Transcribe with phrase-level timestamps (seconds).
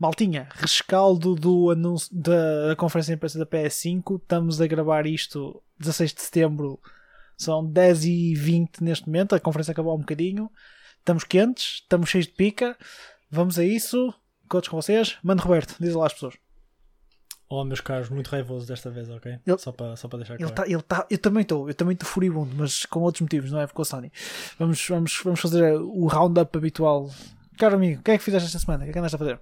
[0.00, 4.18] Maltinha, rescaldo do anúncio da conferência de imprensa da PS5.
[4.22, 6.80] Estamos a gravar isto 16 de setembro.
[7.36, 9.34] São 10 e 20 neste momento.
[9.34, 10.50] A conferência acabou um bocadinho.
[10.98, 12.78] Estamos quentes, estamos cheios de pica.
[13.30, 14.12] Vamos a isso.
[14.48, 15.18] Contos com vocês.
[15.22, 16.34] Mano Roberto, diz lá às pessoas.
[17.46, 19.38] Oh, meus caros, muito raivoso desta vez, ok?
[19.46, 20.54] Ele- Só para só deixar Ele claro.
[20.54, 23.60] tá, ele tá, eu também estou, eu também estou furibundo, mas com outros motivos, não
[23.60, 23.66] é?
[23.66, 24.10] Com a Sony.
[24.58, 27.10] Vamos, vamos, vamos fazer o roundup habitual.
[27.58, 28.82] Caro amigo, o que é que fizeste esta semana?
[28.82, 29.40] O que é que andaste a fazer?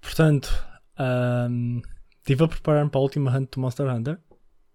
[0.00, 0.48] Portanto,
[0.96, 1.80] ahm,
[2.18, 4.18] estive a preparar-me para a última hunt do Monster Hunter.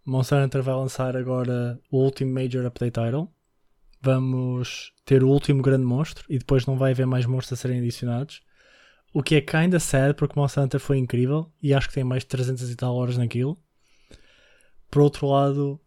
[0.05, 3.30] Monster Hunter vai lançar agora o último Major Update Title.
[4.02, 7.80] Vamos ter o último grande monstro e depois não vai haver mais monstros a serem
[7.80, 8.41] adicionados.
[9.13, 12.24] O que é kinda sad porque Monster Hunter foi incrível e acho que tem mais
[12.24, 13.58] de 300 e tal horas naquilo.
[14.90, 15.80] Por outro lado,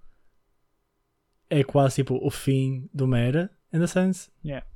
[1.50, 4.30] é quase tipo o fim do Mera, in a sense.
[4.44, 4.66] Yeah.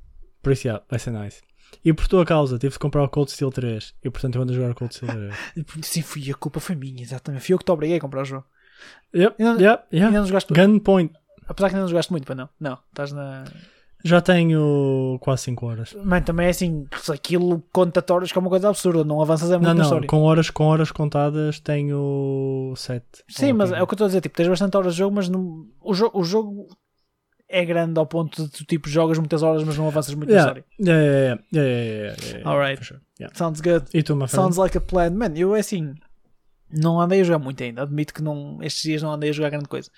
[0.41, 1.41] Por isso, yeah, vai ser nice.
[1.83, 4.51] E por tua causa, tive de comprar o Cold Steel 3 e portanto eu ando
[4.51, 5.35] a jogar o Cold Steel 3.
[5.81, 7.43] Sim, fui, a culpa foi minha, exatamente.
[7.45, 8.45] Fui eu que te obriguei a comprar o jogo.
[9.15, 10.17] yep, Ainda- yep, Ainda yeah.
[10.19, 10.67] não jogaste muito.
[10.67, 11.13] Gunpoint.
[11.47, 12.49] Apesar que ainda não jogaste muito, para não.
[12.59, 13.43] Não, estás na.
[14.03, 15.93] Já tenho quase 5 horas.
[15.93, 19.57] Mano, também é assim, aquilo conta horas que é uma coisa absurda, não avanças é
[19.57, 20.07] muito Não, não, história.
[20.07, 23.05] com horas, com horas contadas tenho 7.
[23.29, 25.15] Sim, mas é o que eu estou a dizer, tipo, tens bastante horas de jogo,
[25.15, 25.67] mas não...
[25.81, 26.67] o, jo o jogo
[27.51, 30.53] é grande ao ponto de tu tipo jogas muitas horas, mas não avanças muito Yeah,
[30.53, 30.65] na história.
[30.79, 32.83] yeah, yeah, yeah, yeah, yeah, yeah, yeah, Alright.
[32.85, 32.99] sure.
[33.33, 33.85] Sounds good.
[33.93, 34.15] E tu?
[34.27, 35.11] Sounds like a plan.
[35.11, 35.93] Man, eu é assim.
[36.73, 37.81] Não andei a jogar muito ainda.
[37.83, 39.91] Admito que não, estes dias não andei a jogar grande coisa.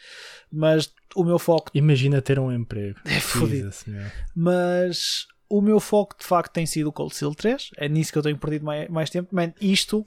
[0.52, 1.70] Mas o meu foco.
[1.76, 3.00] Imagina ter um emprego.
[3.06, 3.70] É fodido.
[4.36, 7.70] Mas o meu foco de facto tem sido o Cold Steel 3.
[7.78, 9.34] É nisso que eu tenho perdido mais, mais tempo.
[9.36, 10.04] Man, isto.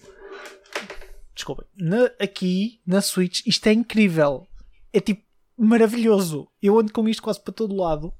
[1.34, 1.66] Desculpem.
[1.78, 4.46] Na- aqui na Switch, isto é incrível.
[4.92, 5.22] É tipo
[5.58, 6.48] maravilhoso.
[6.62, 8.12] Eu ando com isto quase para todo lado.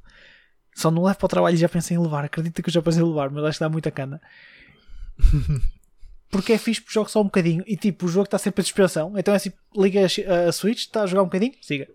[0.75, 2.25] Só não levo para o trabalho e já pensei em levar.
[2.25, 4.21] Acredita que eu já pensei em levar, mas acho que dá muita cana.
[6.29, 8.65] Porque é fixe porque jogo só um bocadinho e tipo o jogo está sempre a
[8.65, 9.13] suspensão.
[9.17, 11.89] Então é assim: liga a, a Switch, está a jogar um bocadinho, siga.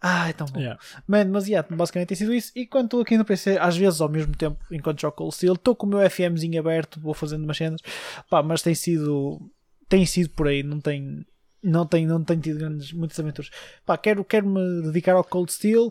[0.00, 0.58] Ah, é tão bom.
[0.58, 0.80] Yeah.
[1.06, 2.50] Man, mas yeah, basicamente tem sido isso.
[2.56, 5.54] E quando estou aqui no PC, às vezes ao mesmo tempo, enquanto jogo Cold Steel,
[5.54, 7.80] estou com o meu FMzinho aberto, vou fazendo umas cenas.
[8.28, 9.40] Pá, mas tem sido.
[9.88, 11.24] Tem sido por aí, não tem.
[11.62, 13.50] Não tem, não tem tido grandes, muitas aventuras.
[13.86, 15.90] Pá, quero, quero me dedicar ao Cold Steel.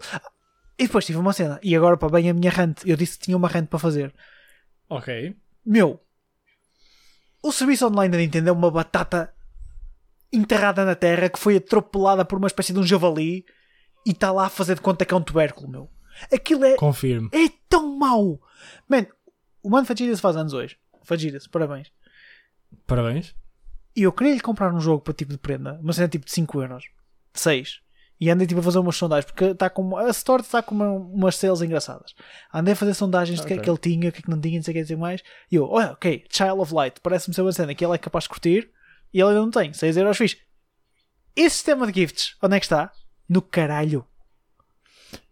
[0.78, 1.59] E depois tive uma cena.
[1.64, 2.82] E agora, pá, bem a minha rant.
[2.86, 4.14] Eu disse que tinha uma rant para fazer.
[4.90, 5.36] Ok.
[5.66, 6.02] Meu,
[7.42, 9.34] o serviço online da Nintendo é uma batata
[10.34, 13.46] enterrada na terra que foi atropelada por uma espécie de um javali
[14.06, 15.92] e está lá a fazer de conta que é um tubérculo, meu.
[16.34, 17.30] Aquilo é, Confirmo.
[17.31, 18.42] é tão mau.
[18.88, 19.06] Man,
[19.64, 20.78] o Mano Fagiras faz anos hoje.
[21.04, 21.92] Fagiras, parabéns.
[22.86, 23.36] Parabéns.
[23.96, 26.31] E eu queria lhe comprar um jogo para tipo de prenda, uma cena tipo de
[26.31, 26.85] 5 euros,
[27.34, 27.79] 6.
[28.19, 30.91] E andei tipo a fazer umas sondagens, porque está com, a Store está com uma-
[30.91, 32.13] umas sales engraçadas.
[32.53, 34.30] Andei a fazer sondagens de o que é que ele tinha, o que é que
[34.30, 35.22] não tinha, não sei o que dizer mais.
[35.51, 38.25] E eu, olha, ok, Child of Light, parece-me ser uma cena que ele é capaz
[38.25, 38.69] de curtir
[39.13, 40.38] e ele ainda não tem, 6 euros fixe.
[41.35, 42.91] Esse sistema de gifts, onde é que está?
[43.28, 44.06] No caralho.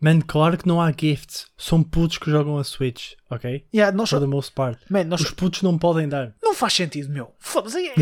[0.02, 1.48] Man, claro que não há gifts.
[1.58, 3.66] São putos que jogam a Switch, ok?
[3.74, 4.80] Yeah, nós, For the most part.
[4.90, 6.34] man, nós, Os putos não podem dar.
[6.42, 7.34] Não faz sentido, meu.
[7.40, 7.78] Foda-se.
[7.80, 7.94] Em,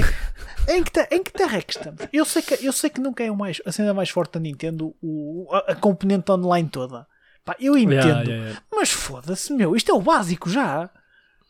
[0.77, 2.01] em, que te- em que terra é que estamos?
[2.11, 4.39] Eu sei que, eu sei que nunca é o mais, a cena mais forte da
[4.39, 7.07] Nintendo o, a, a componente online toda.
[7.45, 7.93] Pá, eu entendo.
[7.93, 8.61] Yeah, yeah, yeah.
[8.71, 9.75] Mas foda-se, meu.
[9.75, 10.89] Isto é o básico já.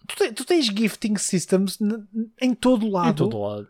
[0.08, 1.78] Tu, te- tu tens gifting systems
[2.42, 3.10] em todo o lado.
[3.10, 3.68] Em todo lado.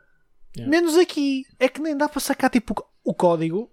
[0.55, 0.69] Yeah.
[0.69, 1.45] Menos aqui.
[1.59, 3.71] É que nem dá para sacar tipo o código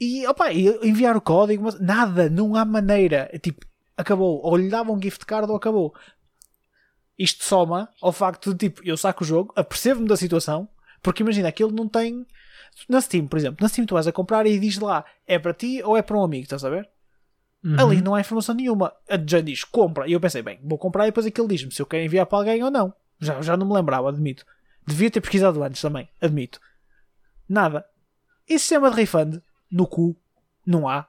[0.00, 1.64] e, opa, enviar o código.
[1.64, 2.30] Mas nada.
[2.30, 3.28] Não há maneira.
[3.32, 3.66] É tipo,
[3.96, 4.40] acabou.
[4.42, 5.94] Ou lhe dava um gift card ou acabou.
[7.18, 10.66] Isto soma ao facto de tipo, eu saco o jogo, apercebo-me da situação,
[11.02, 12.26] porque imagina, aquilo não tem.
[12.88, 15.52] Na Steam, por exemplo, na Steam tu vais a comprar e diz lá é para
[15.52, 16.88] ti ou é para um amigo, estás a ver?
[17.62, 17.78] Uhum.
[17.78, 18.94] Ali não há informação nenhuma.
[19.06, 20.08] A Jane diz compra.
[20.08, 22.38] E eu pensei, bem, vou comprar e depois aquilo diz-me se eu quero enviar para
[22.38, 22.94] alguém ou não.
[23.20, 24.46] Já, já não me lembrava, admito.
[24.86, 26.58] Devia ter pesquisado antes também, admito.
[27.46, 27.84] Nada.
[28.48, 29.42] E sistema de refund?
[29.70, 30.16] No cu.
[30.66, 31.08] Não há.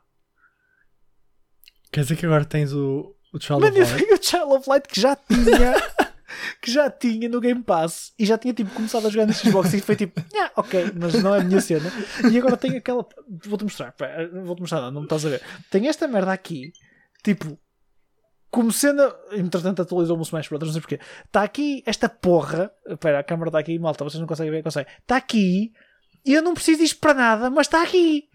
[1.91, 3.97] Quer dizer que agora tens o, o Child Mano, of eu Light?
[4.05, 5.73] tenho o Child of Light que já tinha.
[6.61, 8.13] que já tinha no Game Pass.
[8.17, 9.73] E já tinha tipo começado a jogar no Xbox.
[9.73, 11.91] E foi tipo, ah, ok, mas não é a minha cena.
[12.31, 13.05] E agora tenho aquela.
[13.45, 13.93] Vou-te mostrar.
[14.45, 15.41] Vou-te mostrar, não, não me estás a ver.
[15.69, 16.71] Tenho esta merda aqui.
[17.23, 17.59] Tipo.
[18.49, 19.13] Como cena.
[19.31, 20.99] Entretanto, atualizou-me o Smash Brothers, não sei porquê.
[21.25, 22.71] Está aqui esta porra.
[22.87, 24.03] Espera, a câmera está aqui, malta.
[24.03, 24.91] Vocês não conseguem ver, conseguem.
[24.99, 25.71] Está aqui.
[26.25, 28.29] E eu não preciso disto para nada, mas está aqui.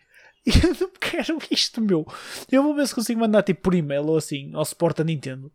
[0.47, 2.07] E eu não quero isto, meu.
[2.51, 5.53] Eu vou ver se consigo mandar tipo por e-mail ou assim ao suporte da Nintendo.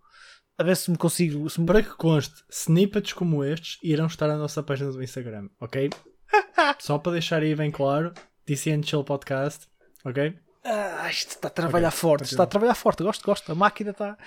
[0.58, 1.50] A ver se me consigo.
[1.50, 1.66] Se me...
[1.66, 5.90] Para que conste, snippets como estes irão estar na nossa página do Instagram, ok?
[6.80, 8.14] Só para deixar aí bem claro,
[8.46, 9.68] DCN Chill Podcast,
[10.06, 10.36] ok?
[10.64, 12.20] Ah, isto está a trabalhar Ok, forte.
[12.24, 12.34] continua.
[12.36, 13.04] Está a trabalhar forte.
[13.04, 13.52] Gosto, gosto.
[13.52, 14.18] A máquina está.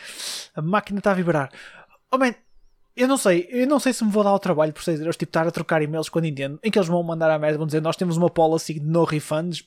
[0.55, 1.52] A máquina está a vibrar.
[2.10, 2.34] Oh, man,
[2.96, 5.17] eu não sei, eu não sei se me vou dar ao trabalho por 6 euros,
[5.17, 7.58] tipo, estar a trocar e-mails com a Nintendo, em que eles vão mandar a merda,
[7.58, 9.64] vão dizer, nós temos uma policy de no refunds,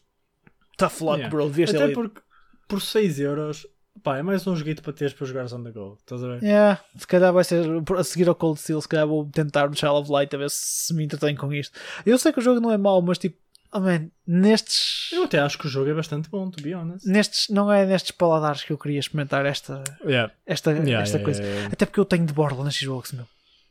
[0.77, 1.29] tough luck, Yeah.
[1.29, 1.95] bro, devias ter Até lido.
[1.95, 2.21] porque
[2.67, 3.65] por 6 euros,
[4.03, 5.97] pá, é mais um joguito para teres para jogares on the go.
[5.99, 6.43] Estás a ver?
[6.43, 7.65] Yeah, se calhar vai ser
[7.97, 10.49] a seguir ao Cold Steel, se calhar vou tentar no Child of Light a ver
[10.49, 11.77] se me entretenho com isto.
[12.05, 13.37] Eu sei que o jogo não é mau, mas tipo,
[13.73, 15.09] oh man, nestes.
[15.13, 17.07] Eu até acho que o jogo é bastante bom, to be honest.
[17.07, 20.31] Nestes, não é nestes paladares que eu queria experimentar esta, Yeah.
[20.45, 21.41] esta, Yeah, esta yeah, coisa.
[21.41, 21.73] yeah, yeah.
[21.73, 23.25] Até porque eu tenho de borla na Xbox, meu.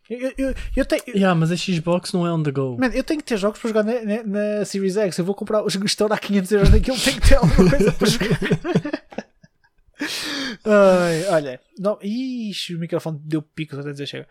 [0.08, 1.02] Eu, eu, eu tenho.
[1.08, 2.76] Yeah, mas a Xbox não é on the go.
[2.78, 4.22] Man, eu tenho que ter jogos para jogar na, na,
[4.58, 5.18] na Series X.
[5.18, 8.38] Eu vou comprar o estourar 500 euros naquilo, tenho que ter alguma coisa para jogar.
[10.64, 14.28] Ai, olha, no, ixi, o microfone deu pico até dizer chega.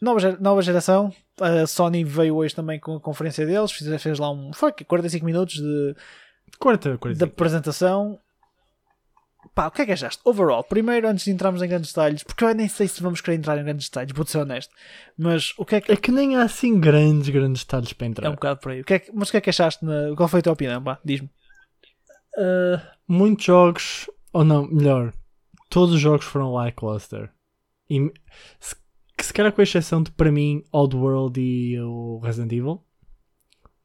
[0.00, 4.18] Nova, ger- nova geração, a Sony veio hoje também com a conferência deles, fez, fez
[4.18, 5.94] lá um foi, que, 45 minutos de,
[6.58, 7.24] 40, de 40.
[7.24, 8.18] apresentação.
[9.54, 10.20] Pá, o que é que achaste?
[10.24, 13.36] Overall, primeiro, antes de entrarmos em grandes detalhes, porque eu nem sei se vamos querer
[13.36, 14.72] entrar em grandes detalhes, vou ser honesto,
[15.18, 18.08] mas o que é que É que nem há assim grandes, grandes detalhes para é
[18.08, 18.30] um entrar.
[18.30, 18.80] bocado por aí?
[18.80, 19.84] O que é que- mas o que é que achaste?
[19.84, 20.82] Na, qual foi a tua opinião?
[20.82, 21.28] Pá, diz-me.
[22.36, 25.12] Uh, muitos jogos, ou não, melhor,
[25.70, 27.30] todos os jogos foram lackluster.
[27.88, 28.12] E,
[28.58, 28.74] se,
[29.16, 32.82] que se calhar com a exceção de, para mim, Oddworld e o Resident Evil.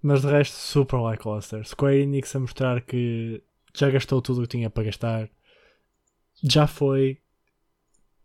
[0.01, 1.67] Mas de resto, super lackluster.
[1.67, 3.43] Square Enix a mostrar que
[3.75, 5.29] já gastou tudo o que tinha para gastar.
[6.43, 7.19] Já foi.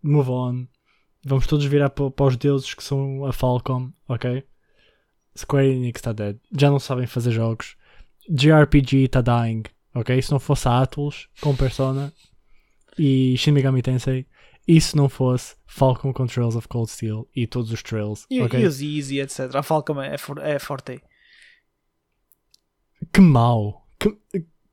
[0.03, 0.67] Move on.
[1.25, 4.45] Vamos todos virar para, para os deuses que são a Falcom, ok?
[5.37, 6.39] Square Enix está dead.
[6.57, 7.77] Já não sabem fazer jogos.
[8.29, 9.63] JRPG está dying,
[9.95, 10.21] ok?
[10.21, 12.13] Se não fosse a Atlus com Persona
[12.99, 14.27] e Shin Megami Tensei,
[14.67, 18.41] e se não fosse Falcon com Trails of Cold Steel e todos os Trails, E,
[18.41, 18.61] ok?
[18.61, 19.55] e os Easy, etc.
[19.57, 21.03] A Falcom é, for, é forte.
[23.13, 23.87] Que mau.
[23.99, 24.17] Que,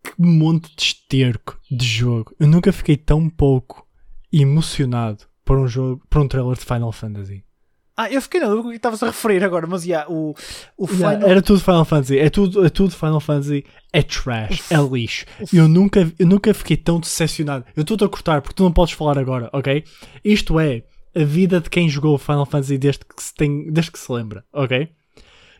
[0.03, 2.35] que monte de esterco de jogo.
[2.39, 3.85] Eu nunca fiquei tão pouco
[4.31, 7.43] emocionado por um jogo, por um trailer de Final Fantasy.
[7.97, 10.33] Ah, eu fiquei na dúvida com o que estavas a referir agora, mas yeah, o,
[10.77, 11.29] o Yeah, Final.
[11.29, 12.17] Era tudo Final Fantasy.
[12.17, 13.65] É tudo, é tudo Final Fantasy.
[13.93, 14.71] É trash.
[14.71, 15.25] É lixo.
[15.53, 17.65] Eu nunca, eu nunca fiquei tão decepcionado.
[17.75, 19.83] Eu estou-te a cortar porque tu não podes falar agora, ok?
[20.23, 20.83] Isto é
[21.13, 24.45] a vida de quem jogou Final Fantasy desde que se, tem, desde que se lembra,
[24.53, 24.89] ok?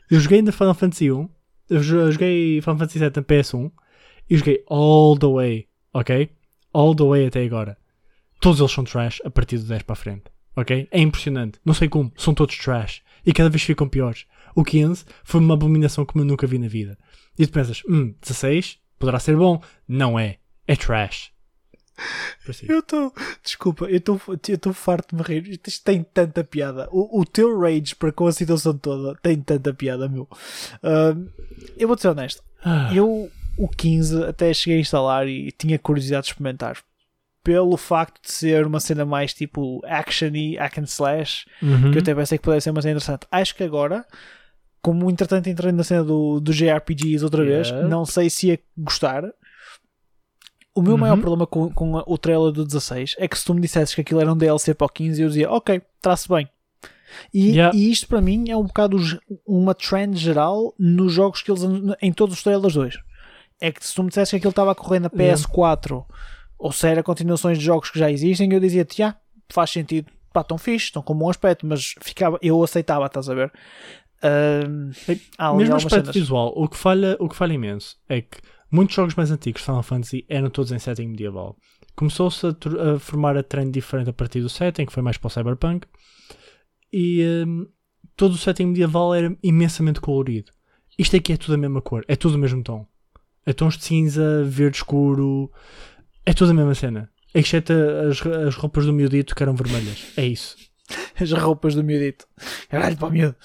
[0.10, 1.30] Eu joguei ainda Final Fantasy 1.
[1.70, 3.72] Eu jo- eu joguei Final Fantasy 7 na PS1.
[4.30, 6.30] E joguei all the way, ok?
[6.74, 7.78] All the way até agora.
[8.40, 10.24] Todos eles são trash a partir do 10 para a frente.
[10.56, 10.88] Ok?
[10.92, 11.60] É impressionante.
[11.64, 12.12] Não sei como.
[12.18, 13.02] São todos trash.
[13.26, 14.26] E cada vez ficam piores.
[14.56, 16.98] O 15 foi uma abominação como eu nunca vi na vida.
[17.38, 19.62] E tu pensas, hum, 16 poderá ser bom.
[19.88, 20.38] Não é.
[20.68, 21.32] É trash.
[22.48, 22.66] Assim.
[22.68, 23.14] Eu estou.
[23.44, 25.60] Desculpa, eu estou farto de me rir.
[25.66, 26.90] Isto tem tanta piada.
[26.92, 30.28] O, o teu rage para com a situação toda tem tanta piada, meu.
[30.82, 31.28] Ahm,
[31.78, 32.44] eu vou ser honesto.
[32.64, 33.30] Ah, Eu,
[33.64, 36.78] o 15, até cheguei a instalar e tinha curiosidade de experimentar.
[37.44, 41.92] Pelo facto de ser uma cena mais tipo action e hack and slash, uhum.
[41.92, 43.26] que eu até pensei que pudesse ser uma cena interessante.
[43.32, 44.06] Acho que agora,
[44.82, 49.24] como entretanto entrei na cena do, do JRPGs outra vez, não sei se ia gostar.
[50.74, 51.00] O meu Uhum.
[51.00, 54.02] maior problema com, com o trailer do 16 é que se tu me dissesses que
[54.02, 56.48] aquilo era um DLC para o 15, eu dizia, ok, traço bem.
[57.34, 57.76] E, Yeah.
[57.76, 58.98] e isto para mim é um bocado
[59.46, 61.62] uma trend geral nos jogos que eles
[62.02, 62.96] em todos os trailers 2.
[63.62, 65.38] É que se tu me dissesses que aquilo estava a correr na Yeah.
[65.42, 66.04] PS4
[66.58, 69.16] ou se era continuações de jogos que já existem, eu dizia-te, já,
[69.50, 70.12] faz sentido.
[70.34, 73.52] Pá, estão fixe, estão com bom aspecto, mas ficava, eu aceitava, estás a ver?
[75.38, 76.16] Há ali Mesmo aspecto cenas.
[76.16, 78.38] visual, o que, falha, o que falha imenso é que
[78.70, 81.58] muitos jogos mais antigos de Final Fantasy eram todos em setting medieval.
[81.96, 82.50] Começou-se a,
[82.96, 85.88] a formar a trend diferente a partir do setting, que foi mais para o Cyberpunk,
[86.94, 87.68] e hum,
[88.16, 90.52] todo o setting medieval era imensamente colorido.
[90.98, 92.86] Isto aqui é tudo a mesma cor, é tudo o mesmo tom.
[93.46, 95.52] É tons de cinza, verde escuro,
[96.26, 97.10] é tudo a mesma cena.
[97.34, 97.74] Exceto
[98.10, 100.12] as, as roupas do miudito que eram vermelhas.
[100.18, 100.56] É isso.
[101.20, 102.28] as roupas do miudito.
[102.70, 103.36] Caralho, para o miúdo.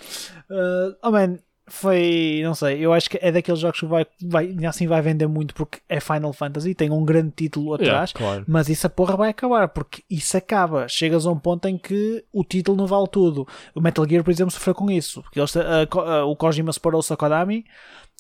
[0.51, 1.39] Uh, oh man,
[1.69, 2.41] foi.
[2.43, 5.55] Não sei, eu acho que é daqueles jogos que vai, vai, assim vai vender muito
[5.55, 8.13] porque é Final Fantasy, tem um grande título atrás.
[8.13, 8.45] claro.
[8.47, 10.89] Mas isso a porra vai acabar, porque isso acaba.
[10.89, 13.47] Chegas a um ponto em que o título não vale tudo.
[13.75, 15.23] O Metal Gear, por exemplo, sofreu com isso.
[15.23, 17.65] Porque eles, a Ko- a- o Kojima separou-se da Konami.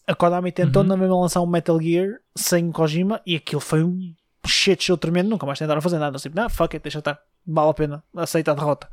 [0.06, 0.88] A Konami tentou Uhum.
[0.88, 4.14] na mesma lançar um Metal Gear sem Kojima e aquilo foi um
[4.46, 5.28] shit show tremendo.
[5.28, 6.16] Nunca mais tentaram fazer nada.
[6.18, 7.18] Tipo, não, fuck it, deixa estar.
[7.46, 8.04] Vale a pena.
[8.16, 8.88] Aceita a derrota.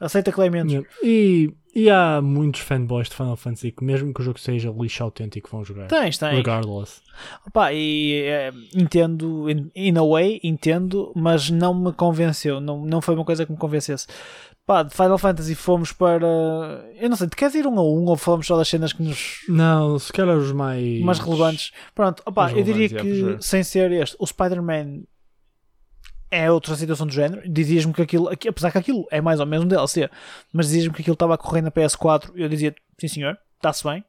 [0.00, 0.72] Aceita Clemente.
[0.72, 0.88] Yeah.
[1.02, 5.02] E, e há muitos fanboys de Final Fantasy que, mesmo que o jogo seja lixo
[5.02, 5.86] autêntico, vão jogar.
[5.88, 6.34] Tens, tens.
[6.36, 7.00] Regardless.
[7.46, 12.60] Opa, e eh, entendo, in, in a way, entendo, mas não me convenceu.
[12.60, 14.06] Não, não foi uma coisa que me convencesse.
[14.64, 16.26] Pá, de Final Fantasy fomos para.
[17.00, 19.02] Eu não sei, tu queres ir um a um ou falamos só das cenas que
[19.02, 19.40] nos.
[19.48, 21.00] Não, se calhar os mais.
[21.00, 21.72] mais relevantes?
[21.94, 25.02] Pronto, opa, eu diria que, é, sem ser este, o Spider-Man
[26.30, 27.42] é outra situação do género.
[27.50, 30.08] Dizias-me que aquilo, aqui- apesar que aquilo é mais ou menos um DLC,
[30.52, 32.30] mas dizias-me que aquilo estava a correr na PS4.
[32.36, 34.04] Eu dizia, sim senhor, está-se bem.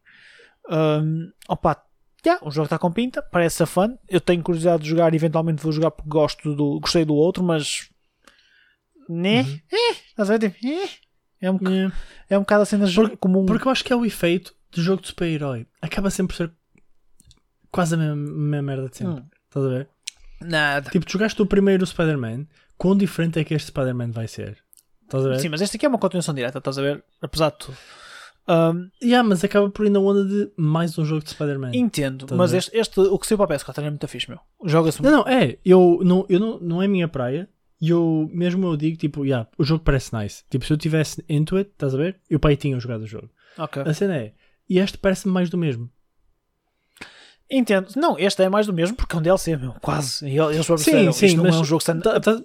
[0.70, 1.84] Um, opa,
[2.26, 3.98] yeah, o jogo está com pinta, parece ser fun.
[4.08, 7.90] Eu tenho curiosidade de jogar, eventualmente vou jogar porque gosto do, gostei do outro, mas.
[9.13, 9.41] Né?
[9.41, 9.60] Uhum.
[10.17, 10.39] A ver?
[10.39, 10.89] Tipo, eh.
[11.41, 11.93] É um, Yeah.
[12.29, 13.46] é um bocado a cena Porque- comum.
[13.46, 15.67] Porque eu acho que é o efeito de jogo de super-herói.
[15.82, 16.53] Acaba sempre por ser
[17.72, 19.22] quase a mesma, mesma merda de sempre.
[19.22, 19.27] Hum.
[19.48, 19.89] Estás a ver?
[20.41, 20.89] Nada.
[20.89, 22.46] Tipo, jogaste o primeiro Spider-Man,
[22.77, 24.58] quão diferente é que este Spider-Man vai ser?
[25.03, 25.39] Estás a ver?
[25.39, 27.03] Sim, mas este aqui é uma continuação direta, estás a ver?
[27.22, 27.77] Apesar de tudo.
[28.48, 31.72] Um, Yeah, mas acaba por ir na onda de mais um jogo de Spider-Man.
[31.75, 34.39] entendo, mas este, este, o que saiu para a PS4 é muito fixe, meu.
[34.65, 35.58] Joga-se Não, não, é.
[35.63, 37.48] Eu não, eu não, não é a minha praia.
[37.84, 40.46] E eu, mesmo eu digo, tipo, yeah, o jogo parece nice.
[40.50, 42.18] Tipo, se eu tivesse into it, estás a ver?
[42.30, 43.30] Eu pai tinha jogado o jogo.
[43.58, 43.82] Ok.
[43.86, 44.34] A cena é,
[44.70, 45.90] e este parece-me mais do mesmo.
[47.52, 47.90] Entendo.
[47.98, 49.74] Não, este é mais do mesmo porque é um DLC, meu.
[49.82, 50.25] Quase.
[50.25, 52.42] E Eles Sim, sim, não mas é um jogo stand Tá- tá-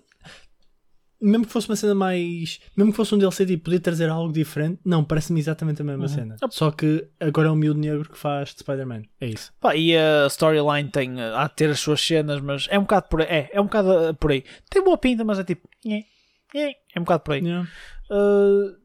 [1.21, 2.61] mesmo que fosse uma cena mais.
[2.77, 6.03] Mesmo que fosse um DLC tipo, podia trazer algo diferente, não, parece-me exatamente a mesma
[6.05, 6.09] Uhum.
[6.09, 6.37] cena.
[6.51, 9.03] Só que agora é um miúdo negro que faz de Spider-Man.
[9.21, 9.53] É isso.
[9.61, 13.09] Pá, e a storyline tem, há de ter as suas cenas, mas é um bocado
[13.09, 13.27] por aí.
[13.29, 14.45] É, é um bocado eh, por aí.
[14.71, 15.69] Tem boa pinta, mas é tipo.
[15.85, 17.43] É um bocado por aí.
[17.45, 17.69] Yeah.
[18.11, 18.77] Uh,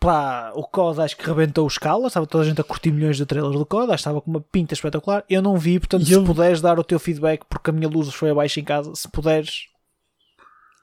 [0.00, 2.06] pá, o COD acho que rebentou escala.
[2.08, 3.84] Estava toda a gente a curtir milhões de trailers do COD.
[3.84, 5.24] Acho que estava com uma pinta espetacular.
[5.30, 7.88] Eu não vi, portanto, E se eu- puderes dar o teu feedback, porque a minha
[7.88, 9.66] luz foi abaixo em casa, se puderes.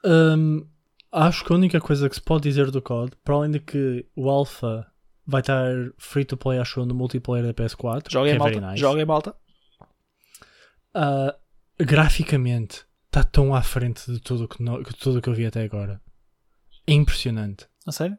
[0.04, 0.64] Hum,
[1.12, 4.06] acho que a única coisa que se pode dizer do COD, para além de que
[4.16, 4.86] o Alpha
[5.26, 8.60] vai estar free to play, acho eu, no multiplayer da PS4, Joguem que é malta.
[8.60, 8.80] nice.
[8.80, 9.34] Joguem malta.
[10.94, 11.36] Ah,
[11.78, 15.62] graficamente está tão à frente de tudo que, no- que tudo que eu vi até
[15.62, 16.00] agora.
[16.86, 17.66] É impressionante.
[17.86, 18.16] A sério?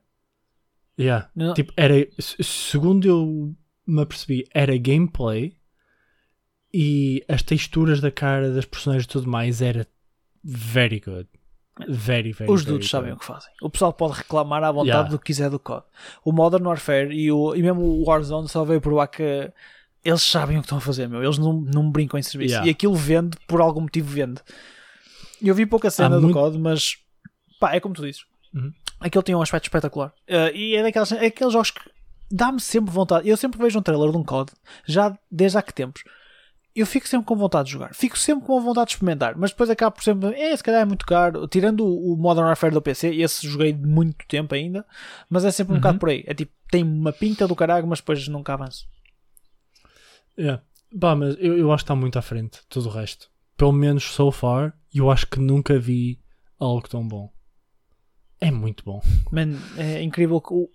[1.00, 1.30] Yeah.
[1.36, 3.56] Não- Tipo, era, se- segundo eu
[3.88, 5.58] me apercebi, era gameplay
[6.74, 9.88] e as texturas da cara das personagens e tudo mais era
[10.44, 11.28] very good.
[11.88, 13.50] Very, very Os dudes sabem o que fazem.
[13.62, 15.10] O pessoal pode reclamar à vontade Yeah.
[15.10, 15.84] do que quiser do COD.
[16.24, 19.52] O Modern Warfare e, o, e mesmo o Warzone só veio provar que
[20.04, 21.24] eles sabem o que estão a fazer, meu.
[21.24, 22.54] Eles não, não brincam em serviço.
[22.54, 22.68] Yeah.
[22.68, 24.42] E aquilo vende, por algum motivo vende.
[25.42, 26.98] Eu vi pouca cena Há do muito- COD, mas
[27.60, 28.26] pá, é como tu dizes.
[28.54, 28.72] Uhum.
[29.00, 30.14] Aquilo tem um aspecto espetacular.
[30.30, 31.82] Uh, e é daquelas, é aqueles jogos que
[32.30, 33.28] dá-me sempre vontade.
[33.28, 34.52] Eu sempre vejo um trailer de um COD,
[34.86, 36.04] já desde há que tempos.
[36.74, 39.70] Eu fico sempre com vontade de jogar, fico sempre com vontade de experimentar, mas depois
[39.70, 41.46] acabo por sempre, é, se calhar é muito caro.
[41.48, 44.86] Tirando o Modern Warfare do PC, esse joguei muito tempo ainda,
[45.30, 45.82] mas é sempre um Uhum.
[45.82, 46.24] bocado por aí.
[46.26, 48.88] É tipo, tem uma pinta do caralho, mas depois nunca avanço.
[50.38, 50.64] Yeah.
[51.00, 53.30] Pá, mas eu, eu acho que está muito à frente de tudo o resto.
[53.58, 56.20] Pelo menos so far, eu acho que nunca vi
[56.60, 57.30] algo tão bom.
[58.40, 59.02] É muito bom.
[59.32, 60.70] Man, é incrível que o, uh,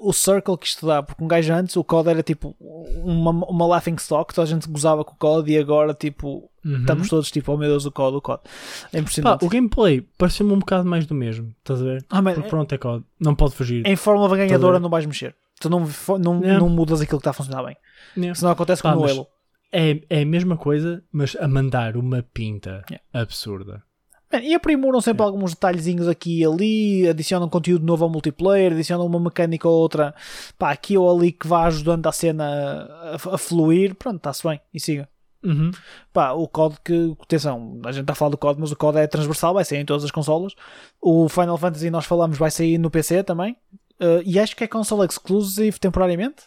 [0.00, 3.66] o circle que isto dá, porque um gajo antes o COD era tipo uma, uma
[3.66, 6.80] laughing stock, toda a gente gozava com o COD e agora tipo Uhum.
[6.80, 8.42] estamos todos tipo, oh meu Deus, o COD, o COD.
[8.44, 8.48] É
[8.92, 9.44] Pá, impressionante.
[9.44, 11.54] o gameplay pareceu-me um bocado mais do mesmo.
[11.60, 12.04] Estás a ver?
[12.10, 13.04] Ah, man, Porque pronto, é COD.
[13.18, 13.86] Não pode fugir.
[13.86, 15.34] em fórmula ganhadora não vais mexer.
[15.60, 15.80] Tu não,
[16.20, 16.58] não, Yeah.
[16.60, 17.76] não mudas aquilo que está a funcionar bem.
[18.16, 18.34] Yeah.
[18.34, 19.26] Senão acontece Pá, como no mas- Halo.
[19.72, 23.02] É, é a mesma coisa, mas a mandar uma pinta Yeah.
[23.14, 23.82] absurda.
[24.32, 29.06] Man, e aprimoram sempre alguns detalhezinhos aqui e ali, adicionam conteúdo novo ao multiplayer, adicionam
[29.06, 30.14] uma mecânica ou outra
[30.58, 33.94] pá, aqui ou ali que vá ajudando a cena a, a fluir.
[33.94, 35.08] Pronto, está-se bem e siga.
[35.42, 35.70] Uhum.
[36.12, 38.98] Pá, o COD que, atenção, a gente está a falar do COD, mas o COD
[38.98, 40.54] é transversal, vai sair em todas as consolas.
[41.00, 43.56] O Final Fantasy, nós falamos, vai sair no PC também.
[44.00, 46.44] Uh, e acho que é console exclusive temporariamente.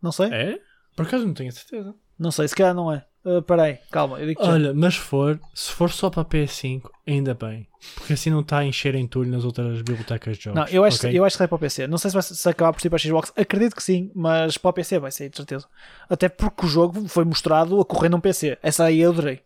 [0.00, 0.58] Não sei, É?
[0.96, 1.94] Por acaso não tenho certeza.
[2.18, 3.04] não sei, se calhar não é.
[3.24, 4.50] Uh, peraí, calma, eu digo já.
[4.50, 7.68] Olha, mas se for, se for só para PS5, ainda bem.
[7.94, 10.60] Porque assim não está a encher entulho nas outras bibliotecas de jogos.
[10.60, 11.16] Não, eu acho, ok?
[11.18, 11.86] eu acho que sai para o PC.
[11.86, 13.32] Não sei se vai se acabar por sair para a Xbox.
[13.36, 15.66] Acredito que sim, mas para o PC vai sair, de certeza.
[16.10, 18.58] Até porque o jogo foi mostrado a correr num PC.
[18.62, 19.40] Essa aí eu adorei.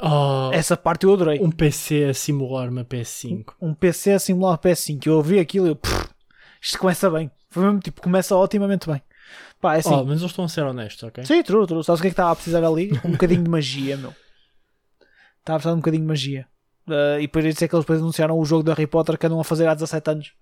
[0.00, 1.40] Oh, Essa parte eu adorei.
[1.40, 3.46] um PC a simular uma PS5.
[3.60, 5.06] Um PC a simular o PS5.
[5.06, 6.08] Eu ouvi aquilo e eu, "Pff,
[6.62, 7.28] isto começa bem.
[7.50, 9.02] Foi mesmo tipo, começa otimamente bem.
[9.60, 9.92] Pá, é assim.
[9.94, 11.24] Oh, mas eles estão a ser honestos, ok?
[11.24, 11.82] Sim, true, true.
[11.84, 12.92] Sabes o que é que estava a precisar ali?
[13.04, 14.14] Um bocadinho de magia, meu.
[15.40, 16.46] Estava a precisar de um bocadinho de magia.
[16.86, 19.26] Uh, e por isso é que eles depois anunciaram o jogo de Harry Potter que
[19.26, 20.32] andam a fazer há 17 anos.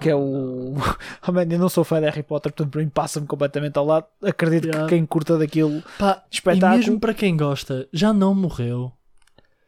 [0.00, 0.74] Que é o.
[1.26, 3.84] Oh, man, eu não sou fã de Harry Potter, portanto para mim passa-me completamente ao
[3.86, 4.06] lado.
[4.22, 4.84] Acredito Yeah.
[4.88, 5.82] que quem curta daquilo.
[5.98, 6.74] Pá, Espetáculo.
[6.74, 8.92] E mesmo para quem gosta, já não morreu.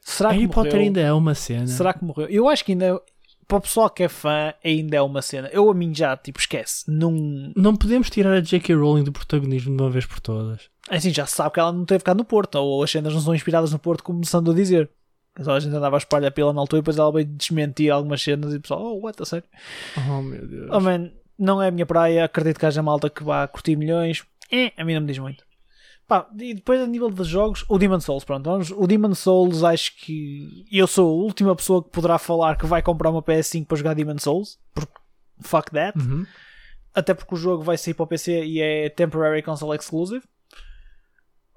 [0.00, 0.49] Será Harry?
[0.49, 1.66] Potter ainda é uma cena.
[1.66, 2.28] Será que morreu?
[2.28, 3.00] Eu acho que ainda.
[3.49, 5.49] Para o pessoal que é fã, ainda é uma cena.
[5.53, 6.85] Eu a mim já, tipo, esquece.
[6.88, 7.12] Não.
[7.57, 8.75] Não podemos tirar a J.K.
[8.75, 10.69] Rowling do protagonismo de uma vez por todas.
[10.88, 12.57] Assim, já se sabe que ela não teve cá no Porto.
[12.57, 14.91] Ou as cenas não são inspiradas no Porto, começando a dizer.
[15.41, 18.23] Só a gente andava a espalhar pela na altura e depois ela veio desmentir algumas
[18.23, 19.45] cenas e o pessoal, oh, what, a sério?
[20.09, 20.71] Oh meu Deus.
[20.73, 24.25] Oh man, não é a minha praia, acredito que haja malta que vá curtir milhões.
[24.50, 25.45] É, a mim não me diz muito.
[26.06, 29.64] Pá, e depois a nível de jogos, o Demon Souls, pronto, vamos, o Demon Souls
[29.64, 33.66] acho que eu sou a última pessoa que poderá falar que vai comprar uma PS5
[33.66, 34.92] para jogar Demon Souls, porque
[35.40, 36.25] fuck that, Uhum.
[36.94, 40.25] até porque o jogo vai sair para o PC e é temporary console exclusive.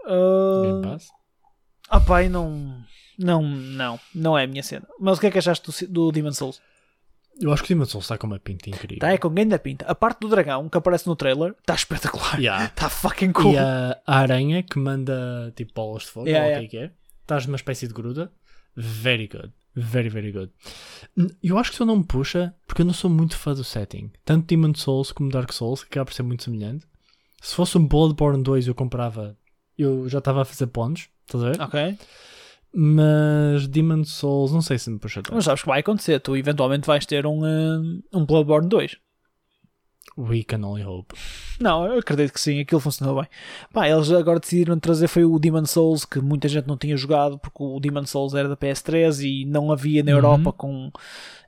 [0.05, 1.09] Uh, Game Pass.
[1.89, 2.83] ah pá, não,
[3.19, 4.87] não, não, não é a minha cena.
[4.99, 6.59] Mas o que é que achaste do, do Demon Souls?
[7.39, 8.99] Eu acho que o Demon Souls está com uma pinta incrível.
[8.99, 9.85] Tá, é com grande pinta.
[9.85, 12.37] A parte do dragão que aparece no trailer está espetacular.
[12.39, 12.65] Yeah.
[12.65, 13.53] Está fucking cool.
[13.53, 16.69] E a, a aranha que manda tipo bolas de fogo, Yeah, ou o yeah.
[16.69, 16.91] que é que é?
[17.21, 18.31] Estás numa espécie de gruda.
[18.75, 19.51] Very good.
[19.75, 20.51] Very, very good.
[21.41, 24.11] Eu acho que só não me puxa porque eu não sou muito fã do setting.
[24.25, 26.85] Tanto Demon Souls como Dark Souls, que acaba por ser muito semelhante.
[27.41, 29.37] Se fosse um Bloodborne 2 eu comprava.
[29.77, 31.61] Eu já estava a fazer pontos, estás a ver?
[31.61, 31.97] Ok.
[32.73, 35.35] Mas Demon Souls, não sei se me puxa tanto.
[35.35, 36.19] Mas sabes que vai acontecer.
[36.19, 38.97] Tu eventualmente vais ter um, um, um Bloodborne 2.
[40.17, 41.15] We can only hope.
[41.61, 43.29] Não, eu acredito que sim, aquilo funcionou bem.
[43.71, 47.37] Pá, eles agora decidiram trazer foi o Demon Souls, que muita gente não tinha jogado,
[47.39, 50.17] porque o Demon Souls era da PS3 e não havia na Uhum.
[50.17, 50.91] Europa com.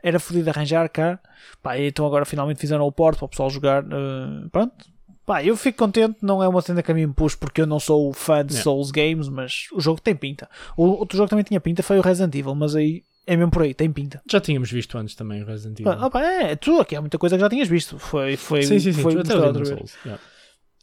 [0.01, 1.19] Era fodido arranjar cá.
[1.61, 3.83] Pá, então agora finalmente fizeram o porto para o pessoal jogar.
[3.83, 4.85] eh, pronto.
[5.25, 7.67] Pá, eu fico contente, não é uma cena que a mim me pus porque eu
[7.67, 8.63] não sou fã de Yeah.
[8.63, 10.49] Souls Games, mas o jogo tem pinta.
[10.75, 13.51] O outro jogo que também tinha pinta foi o Resident Evil, mas aí é mesmo
[13.51, 14.21] por aí, tem pinta.
[14.29, 15.91] Já tínhamos visto antes também o Resident Evil.
[15.91, 17.99] Ah, pá, é, tu aqui há muita coisa que já tinhas visto.
[17.99, 19.01] Foi, foi, sim, sim, sim.
[19.01, 19.69] foi até o outra vez.
[19.69, 19.95] Souls.
[20.03, 20.21] yeah.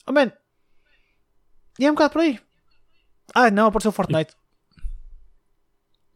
[0.06, 0.32] Oh, man.
[1.78, 2.38] E é um bocado por aí.
[3.34, 4.32] Ah, não, apareceu o Fortnite.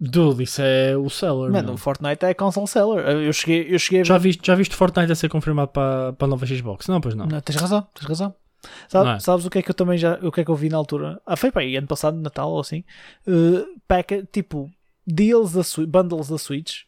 [0.04, 1.52] Dude, isso é o seller.
[1.52, 3.06] Mano, o Fortnite é console seller.
[3.06, 4.04] Eu cheguei, eu cheguei.
[4.04, 6.88] Já viste, já viste Fortnite a ser confirmado para, para a nova Xbox?
[6.88, 7.24] Não, pois não.
[7.26, 8.34] Não, tens razão, tens razão.
[8.88, 9.18] Sabe- é?
[9.20, 10.14] Sabes o que é que eu também já.
[10.20, 11.20] O que é que eu vi na altura?
[11.24, 12.82] Ah, foi para aí, ano passado, Natal ou assim.
[13.26, 14.68] Uh, pack, tipo,
[15.06, 16.80] deals da Switch, bundles da Switch.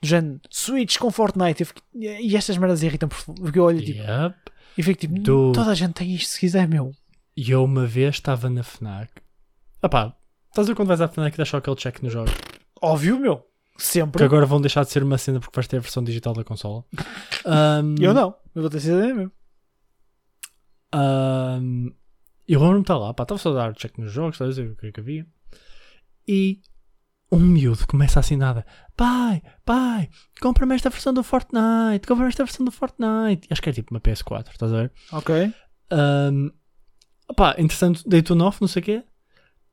[0.00, 1.64] Do género, Switch com Fortnite.
[1.64, 4.34] Fico- e estas merdas irritam porque eu olho tipo, Yep.
[4.78, 5.58] e fico tipo, Dude.
[5.58, 6.92] toda a gente tem isto se quiser, meu.
[7.36, 9.10] E eu uma vez estava na FNAC.
[9.82, 10.14] Ah pá,
[10.50, 12.30] estás a ver quando vais à FNAC e só aquele check no jogo?
[12.82, 13.38] Óbvio, meu.
[13.76, 14.22] Que Sempre.
[14.24, 16.84] agora vão deixar de ser uma cena porque vais ter a versão digital da consola.
[17.46, 18.34] Ahm, Eu não.
[18.54, 19.32] Eu vou ter sido mesmo.
[20.92, 21.88] ahm,
[22.48, 24.72] eu lembro-me estar lá, pá, estava só a dar check nos jogos, estás a ver
[24.72, 25.26] o que é que havia.
[26.26, 26.60] E
[27.30, 28.66] um miúdo começa assim nada.
[28.96, 30.08] Pai, pai,
[30.40, 33.46] compra-me esta versão do Fortnite, compra-me esta versão do Fortnite.
[33.50, 34.92] Acho que é tipo uma PS4, estás a ver?
[35.12, 35.54] Ok.
[35.92, 36.50] Um,
[37.28, 39.04] opá, entretanto, dei-te um off, não sei o quê.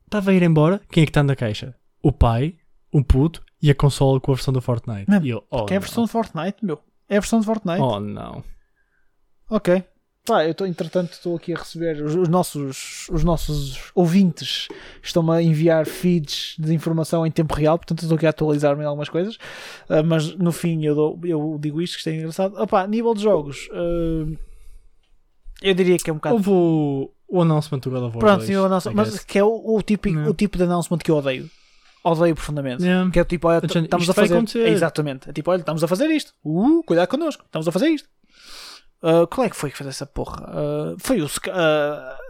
[0.05, 0.79] Estava a ir embora.
[0.91, 1.75] Quem é que está na caixa?
[2.01, 2.57] O pai,
[2.93, 5.09] um puto e a consola com a versão do Fortnite.
[5.09, 6.79] Não, e eu, oh, Que é a versão de Fortnite, meu.
[7.09, 7.81] É a versão de Fortnite.
[7.81, 8.43] Oh, não.
[9.49, 9.83] Ok.
[10.25, 14.67] Pá, eu estou, entretanto, estou aqui a receber os, os nossos, os nossos ouvintes
[15.01, 18.85] estão-me a enviar feeds de informação em tempo real, portanto estou aqui a atualizar-me em
[18.85, 19.37] algumas coisas,
[19.87, 22.61] Ah, mas no fim eu, dou- eu digo isto que isto é engraçado.
[22.61, 24.35] Opá, nível de jogos, ah,
[25.61, 26.35] eu diria que é um bocado.
[26.35, 29.39] Houve o, o announcement do God of War Pronto, 2, eu anuncio- I mas que
[29.39, 30.29] é o, o, típico, Não.
[30.29, 31.49] o tipo de announcement que eu odeio.
[32.11, 32.83] Odeio profundamente.
[32.83, 33.09] Yeah.
[33.11, 34.33] Que é tipo, olha, Gente, estamos a fazer.
[34.33, 34.67] acontecer.
[34.67, 35.29] Exatamente.
[35.29, 36.33] É tipo, olha, estamos a fazer isto.
[36.43, 37.43] Uh, cuidado connosco.
[37.45, 38.07] Estamos a fazer isto.
[39.01, 40.43] Uh, qual é que foi que fez essa porra?
[40.49, 41.29] Uh, foi o, uh,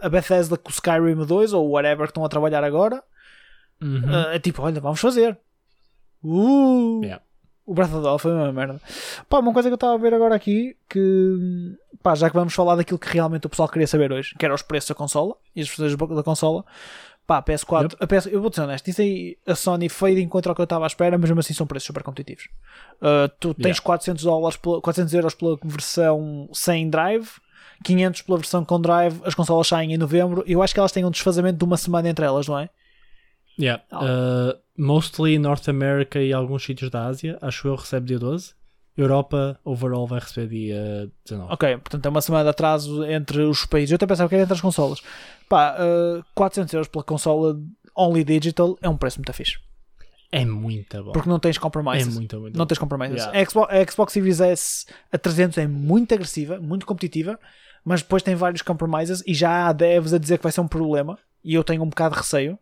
[0.02, 3.02] a Bethesda com o Skyrim 2 ou whatever que estão a trabalhar agora.
[3.80, 4.00] Uhum.
[4.00, 5.38] Uh, é tipo, olha, vamos fazer.
[6.22, 7.22] Uh, Yeah.
[7.64, 8.80] O Breath of the Wild foi uma merda.
[9.28, 12.54] Pá, uma coisa que eu estava a ver agora aqui que pá, já que vamos
[12.54, 15.36] falar daquilo que realmente o pessoal queria saber hoje, que era os preços da consola
[15.54, 16.64] e as versões da consola.
[17.28, 20.22] Pá, a PS4, a PS, eu vou ser honesto, isso aí a Sony foi de
[20.22, 22.44] encontro ao que eu estava à espera, mas mesmo assim são preços super competitivos.
[23.02, 23.82] Uh, tu tens Yeah.
[23.82, 27.28] 400, dólares pela- 400 euros pela versão sem drive,
[27.84, 30.42] 500 pela versão com drive, as consolas saem em novembro.
[30.46, 32.70] Eu acho que elas têm um desfazamento de uma semana entre elas, não é?
[33.60, 33.82] Yeah.
[33.92, 38.54] Uh, mostly North America e alguns sítios da Ásia, acho eu, recebe dia 12.
[39.00, 41.52] Europa, overall, vai receber dia 19.
[41.52, 43.92] Ok, portanto é uma semana de atraso entre os países.
[43.92, 45.00] Eu até pensava que era entre as consolas.
[45.48, 47.58] Pá, uh, 400 euros pela consola
[47.96, 49.58] only digital é um preço muito fixe.
[50.30, 51.12] É muito bom.
[51.12, 52.12] Porque não tens É compromises.
[52.14, 52.66] muito, muito não bom.
[52.68, 53.16] tens compromises.
[53.24, 53.40] Yeah.
[53.40, 57.38] A, Xbox, a Xbox Series S a 300 é muito agressiva, muito competitiva,
[57.84, 60.68] mas depois tem vários compromises e já há devs a dizer que vai ser um
[60.68, 61.18] problema.
[61.42, 62.58] E eu tenho um bocado de receio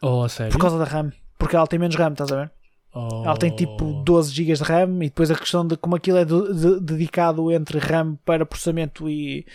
[0.00, 0.50] Oh, sério?
[0.50, 1.12] por causa da RAM.
[1.38, 2.50] Porque ela tem menos RAM, estás a ver?
[2.94, 3.22] Oh.
[3.24, 6.24] Ela tem tipo 12 GB de RAM e depois a questão de como aquilo é
[6.24, 9.46] de- de- dedicado entre RAM para processamento e.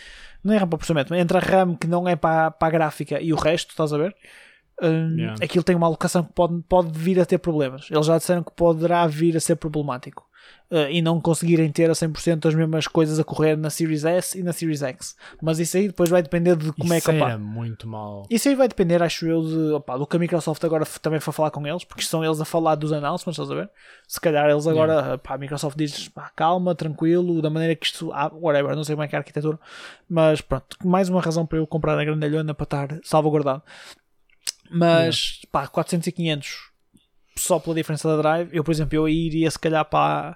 [0.43, 3.19] Não é RAM para processamento, entre a RAM que não é para, para a gráfica
[3.21, 4.15] e o resto, estás a ver?
[4.81, 5.43] Hum, Yeah.
[5.43, 7.87] aquilo tem uma alocação que pode, pode vir a ter problemas.
[7.89, 10.25] Eles já disseram que poderá vir a ser problemático.
[10.71, 14.37] Uh, e não conseguirem ter a 100% as mesmas coisas a correr na Series S
[14.37, 15.15] e na Series X.
[15.41, 17.15] Mas isso aí depois vai depender de como é Isso que.
[17.17, 18.25] opá, era muito mal.
[18.29, 21.33] isso aí vai depender, acho eu, de, opá, do que a Microsoft agora também foi
[21.33, 23.69] falar com eles, porque são eles a falar dos announcements, estás a ver?
[24.07, 28.11] Se calhar eles agora, pá, a Microsoft diz pá, calma, tranquilo, da maneira que isto,
[28.13, 29.57] ah, whatever, não sei como é que é a arquitetura,
[30.09, 33.63] mas pronto, mais uma razão para eu comprar a grandalhona para estar salvaguardado.
[34.71, 36.71] Mas, pá, 400 e 500
[37.37, 40.35] só pela diferença da drive, eu, por exemplo, eu iria se calhar para,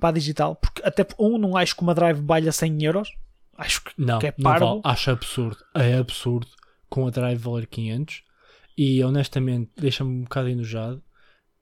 [0.00, 3.10] para a digital, porque até, um, não acho que uma drive valha 100 euros,
[3.56, 4.80] acho que, Não, que é não vale.
[4.84, 5.58] acho absurdo.
[5.74, 6.48] É absurdo
[6.88, 8.22] com a drive valer 500
[8.76, 11.02] e honestamente deixa-me um bocado enojado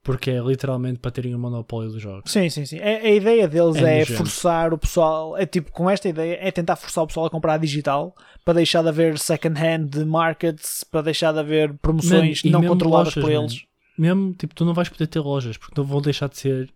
[0.07, 2.31] porque é literalmente para terem o monopólio dos jogos.
[2.31, 2.77] Sim, sim, sim.
[2.77, 6.49] É- a ideia deles É é, forçar o pessoal, é tipo, com esta ideia, é
[6.49, 8.15] tentar forçar o pessoal a comprar a digital
[8.45, 13.13] para deixar de haver second-hand markets, para deixar de haver promoções Mano, e não controladas
[13.17, 13.65] lojas, por eles.
[13.97, 16.73] Mesmo, tipo, tu não vais poder ter lojas porque não vão deixar de ser.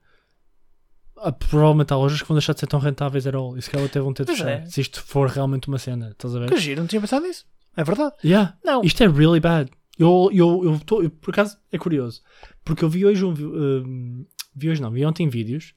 [1.15, 3.57] Ah, provavelmente há lojas que vão deixar de ser tão rentáveis at all.
[3.57, 4.49] E se calhar até vão ter de fechar.
[4.49, 4.65] é.
[4.65, 6.49] Se isto for realmente uma cena, estás a ver?
[6.49, 7.45] Que giro, não tinha pensado nisso.
[7.77, 8.13] É verdade.
[8.25, 8.57] Yeah.
[8.61, 8.81] Não.
[8.83, 9.71] Isto é really bad.
[10.01, 12.21] Eu, eu, eu, tô, eu, por acaso, é curioso.
[12.65, 13.31] Porque eu vi hoje um.
[13.31, 15.73] um, vi hoje não, vi ontem vídeos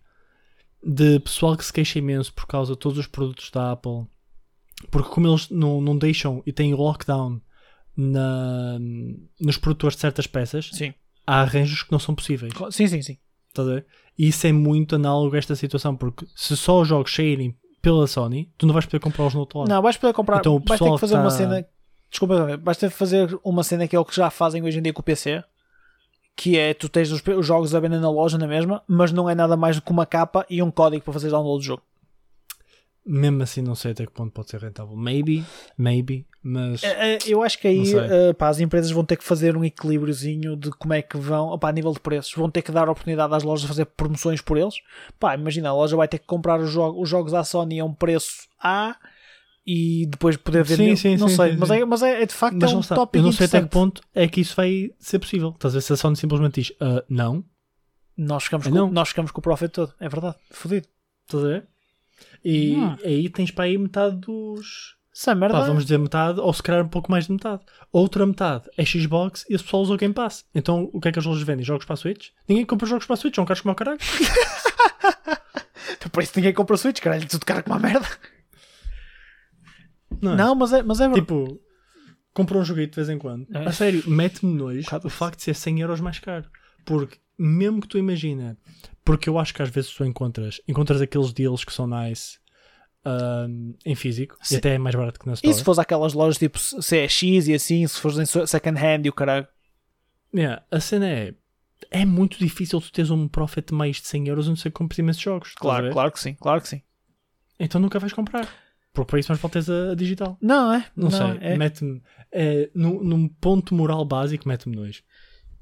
[0.82, 4.06] de pessoal que se queixa imenso por causa de todos os produtos da Apple.
[4.90, 7.40] Porque como eles não, não deixam e têm lockdown
[7.96, 8.78] na,
[9.40, 10.92] nos produtores de certas peças, Sim.
[11.26, 12.52] há arranjos que não são possíveis.
[12.70, 13.18] Sim, sim, sim.
[13.48, 13.86] Estás a ver?
[14.18, 18.06] E isso é muito análogo a esta situação, porque se só os jogos saírem pela
[18.06, 19.68] Sony, tu não vais poder comprá-los no outro lado.
[19.68, 21.66] Não, vais poder comprar, Então, o vais ter que fazer que uma tá- cena.
[22.14, 22.46] Desculpa,
[22.92, 25.04] que fazer uma cena que é o que já fazem hoje em dia com o
[25.04, 25.42] PC.
[26.36, 29.28] Que é tu tens os, os jogos a vender na loja na mesma, mas não
[29.28, 31.82] é nada mais do que uma capa e um código para fazer download do jogo.
[33.04, 34.94] Mesmo assim, não sei até que ponto pode ser rentável.
[34.96, 35.44] Maybe,
[35.76, 36.84] maybe, mas.
[36.84, 37.82] É, é, Eu acho que aí
[38.30, 41.48] eh, pá, as empresas vão ter que fazer um equilíbriozinho de como é que vão,
[41.48, 44.40] opá, a nível de preços, vão ter que dar oportunidade às lojas de fazer promoções
[44.40, 44.76] por eles.
[45.18, 47.84] Pá, imagina, a loja vai ter que comprar os, jo- os jogos à Sony a
[47.84, 48.94] um preço A
[49.66, 50.96] e depois poder Sim, vender.
[50.96, 51.74] sim, não sim, sei, sim, mas, sim.
[51.76, 52.94] É, mas é, é de facto Mas é um está.
[52.94, 55.50] tópico Eu não sei até que ponto é que isso vai ser possível.
[55.50, 57.44] Estás a ver se a Sony simplesmente diz "Ah, não,
[58.16, 58.90] Nós ficamos, É com, não.
[58.90, 60.86] nós ficamos com o profit todo, é verdade, fodido.
[61.26, 61.66] estás a ver?
[62.44, 62.96] E Hum.
[63.04, 64.94] aí tens para aí metade dos.
[65.12, 65.58] Isso é merda.
[65.58, 67.62] Pá, vamos dizer metade, ou se calhar um pouco mais de metade.
[67.92, 70.44] Outra metade é Xbox e esse pessoal usa o Game Pass.
[70.54, 71.64] Então o que é que as lojas vendem?
[71.64, 72.28] Jogos para a Switch?
[72.48, 73.98] Ninguém compra jogos para a Switch, são caros como o caralho.
[76.12, 78.06] Por isso ninguém compra Switch, caralho, tudo cara com uma merda.
[80.20, 80.36] Não, é?
[80.36, 81.20] Não, mas é, mas é verdade.
[81.26, 81.60] Tipo,
[82.32, 83.46] compra um joguito de vez em quando.
[83.54, 83.66] É.
[83.66, 86.46] A sério, mete-me nojo o facto de ser 100 euros mais caro.
[86.84, 88.56] Porque, mesmo que tu imagina,
[89.04, 92.38] porque eu acho que às vezes tu encontras, encontras aqueles deals que são nice
[93.04, 94.54] ahm, em físico Sim.
[94.54, 95.54] e até é mais barato que na E store.
[95.54, 99.12] se fores aquelas lojas tipo CX e assim, se fores em second hand e o
[99.12, 99.46] caralho.
[100.34, 101.34] Yeah, a cena é.
[101.90, 105.22] É muito difícil tu teres um profit mais de 100 euros onde você compra imensos
[105.22, 105.54] jogos.
[105.54, 106.82] Claro, claro que sim, claro que sim.
[107.60, 108.48] Então nunca vais comprar.
[108.94, 110.38] Porque para isso mais falta a, a digital.
[110.40, 110.86] Não, é?
[110.96, 111.38] Não, sei.
[111.40, 111.56] É.
[111.58, 112.00] Mete-me.
[112.32, 115.02] É, num, num ponto moral básico, mete-me nojo.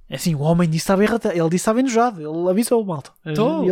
[0.08, 2.82] É assim, o homem disse que estava irrita- ele disse que estava enojado, ele avisou
[2.82, 3.10] o malta.
[3.34, 3.70] Tô, Ele-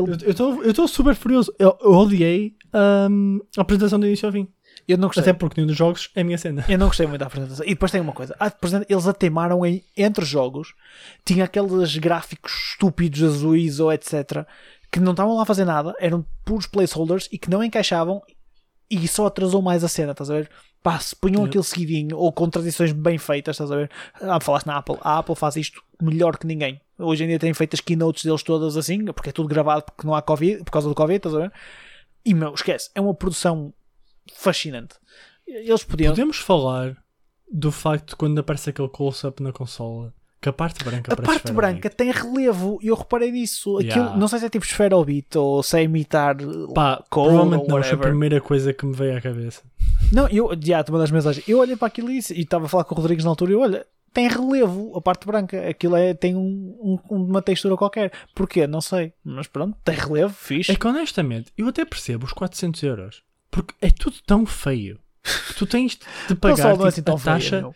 [0.65, 1.55] eu estou super furioso.
[1.59, 4.49] Eu, eu odiei ahm, a apresentação do início ao fim.
[4.89, 5.21] eu não gostei.
[5.21, 6.65] Até porque nenhum dos jogos é a minha cena.
[6.67, 7.67] Eu não gostei muito da apresentação.
[7.67, 10.73] E depois tem uma coisa: a apresenta- eles a teimaram em, entre jogos,
[11.27, 14.47] tinha aqueles gráficos estúpidos azuis ou etc.
[14.91, 18.23] que não estavam lá a fazer nada, eram puros placeholders e que não encaixavam
[18.91, 20.51] e só atrasou mais a cena, estás a ver?
[20.83, 23.91] Pá, se punham aquilo seguidinho ou com tradições bem feitas, estás a ver?
[24.21, 26.81] Ah, falaste na Apple, a Apple faz isto melhor que ninguém.
[26.99, 30.07] Hoje em dia têm feito as keynotes deles todas assim, porque é tudo gravado porque
[30.07, 31.53] não há Covid, por causa do Covid, estás a ver?
[32.25, 33.73] E meu, esquece, é uma produção
[34.35, 34.97] fascinante.
[35.47, 36.13] Eles podiam.
[36.13, 36.97] Podemos falar
[37.51, 41.53] do facto de quando aparece aquele close-up na consola que a parte branca A parte
[41.53, 43.77] branca tem relevo e eu reparei nisso.
[43.77, 44.17] Aquilo, Yeah.
[44.17, 46.37] Não sei se é tipo esferobit ou se é imitar.
[46.75, 49.63] Pá, provavelmente não, foi a primeira coisa que me veio à cabeça.
[50.13, 51.47] Não, eu, já, te das mensagens.
[51.49, 53.53] Eu olhei para aquilo e disse- e estava a falar com o Rodrigues na altura
[53.53, 55.69] e olha, tem relevo a parte branca.
[55.69, 58.11] Aquilo é, tem um, um- uma textura qualquer.
[58.35, 58.67] Porquê?
[58.67, 59.13] Não sei.
[59.23, 60.73] Mas pronto, tem relevo, fixe.
[60.73, 63.23] É que honestamente, eu até percebo os 400 euros.
[63.51, 64.99] Porque é tudo tão feio.
[65.59, 65.99] Tu tens
[66.29, 67.61] de pagar é tipo, assim a feio, taxa.
[67.61, 67.75] meu.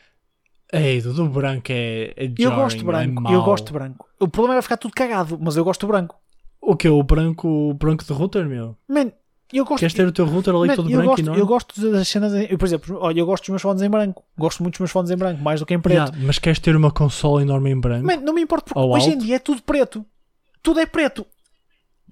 [0.77, 3.29] Ei, do do branco é, é Eu gosto de branco.
[3.29, 4.07] é eu gosto de branco.
[4.21, 6.17] O problema era ficar tudo cagado, mas eu gosto de branco.
[6.61, 6.89] O que?
[6.89, 8.77] O branco, o branco de router, meu?
[8.89, 9.13] Man,
[9.53, 11.41] eu gosto Queres ter o teu router ali Man, todo branco gosto, e enorme?
[11.41, 12.35] eu gosto das cenas.
[12.35, 14.25] Em, eu, por exemplo, olha, eu gosto dos meus fones em branco.
[14.37, 15.97] Gosto muito dos meus fones em branco, mais do que em preto.
[15.97, 18.07] Yeah, mas queres ter uma consola enorme em branco?
[18.07, 19.25] Man, não me importa porque hoje em alto?
[19.25, 20.05] dia é tudo preto.
[20.63, 21.27] Tudo é preto.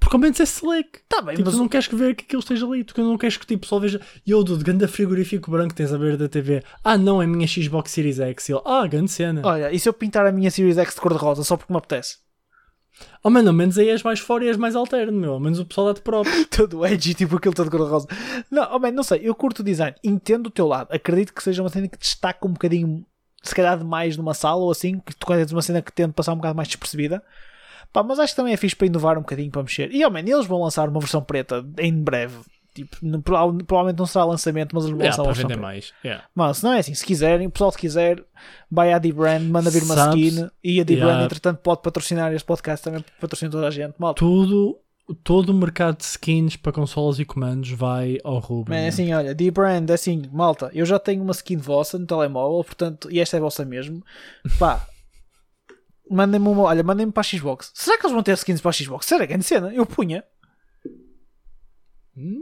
[0.02, 1.00] Porque ao menos é slick.
[1.08, 3.16] Tá bem, Tipo, mas tu não queres que ver que aquilo esteja ali, tu não
[3.16, 4.00] queres que tipo, só veja.
[4.26, 6.62] E eu do ganda frigorífico branco tens a ver da TV.
[6.82, 8.48] Ah, não, é a minha Xbox Series X.
[8.48, 9.40] E ele, ah, grande cena.
[9.44, 12.16] olha, e se eu pintar a minha Series X de cor-de-rosa só porque me apetece?
[13.24, 15.32] Oh, mano, ao menos aí és mais fora e és mais alterno, meu.
[15.34, 16.46] Ao menos o pessoal dá-te próprio.
[16.50, 18.08] todo edgy, tipo aquele todo cor-de-rosa.
[18.50, 21.42] Não, oh, man, não sei, eu curto o design, entendo o teu lado, acredito que
[21.42, 23.04] seja uma cena que destaca um bocadinho,
[23.42, 26.32] se calhar demais numa sala ou assim, que tu és uma cena que tende passar
[26.32, 27.22] um bocado mais despercebida.
[27.92, 29.92] Pá, mas acho que também é fixe para inovar um bocadinho, para mexer.
[29.92, 32.38] E, oh, man, eles vão lançar uma versão preta em breve.
[32.74, 35.60] Tipo, no- prova- provavelmente não será lançamento, mas eles vão Yeah, lançar para vender preta.
[35.60, 35.92] mais.
[36.02, 36.24] Yeah.
[36.34, 38.24] Mas se não é assim, se quiserem, o pessoal se quiser,
[38.70, 41.24] vai à D-Brand, manda vir uma Sabes- skin e a D-Brand, Yeah.
[41.26, 43.92] entretanto, pode patrocinar este podcast também, patrocina toda a gente.
[43.98, 44.78] Malta, Tudo,
[45.22, 48.72] todo o mercado de skins para consolas e comandos vai ao rubro.
[48.72, 52.06] Man, é assim, olha, D-Brand, é assim, malta, eu já tenho uma skin vossa no
[52.06, 54.02] telemóvel, portanto, e esta é vossa mesmo.
[54.58, 54.86] Pá,
[56.12, 57.70] mandem-me uma, olha, mandem-me para a Xbox.
[57.74, 59.06] Será que eles vão ter skins para a Xbox?
[59.06, 59.72] Será grande cena?
[59.72, 60.24] Eu punha.
[62.16, 62.40] Hum,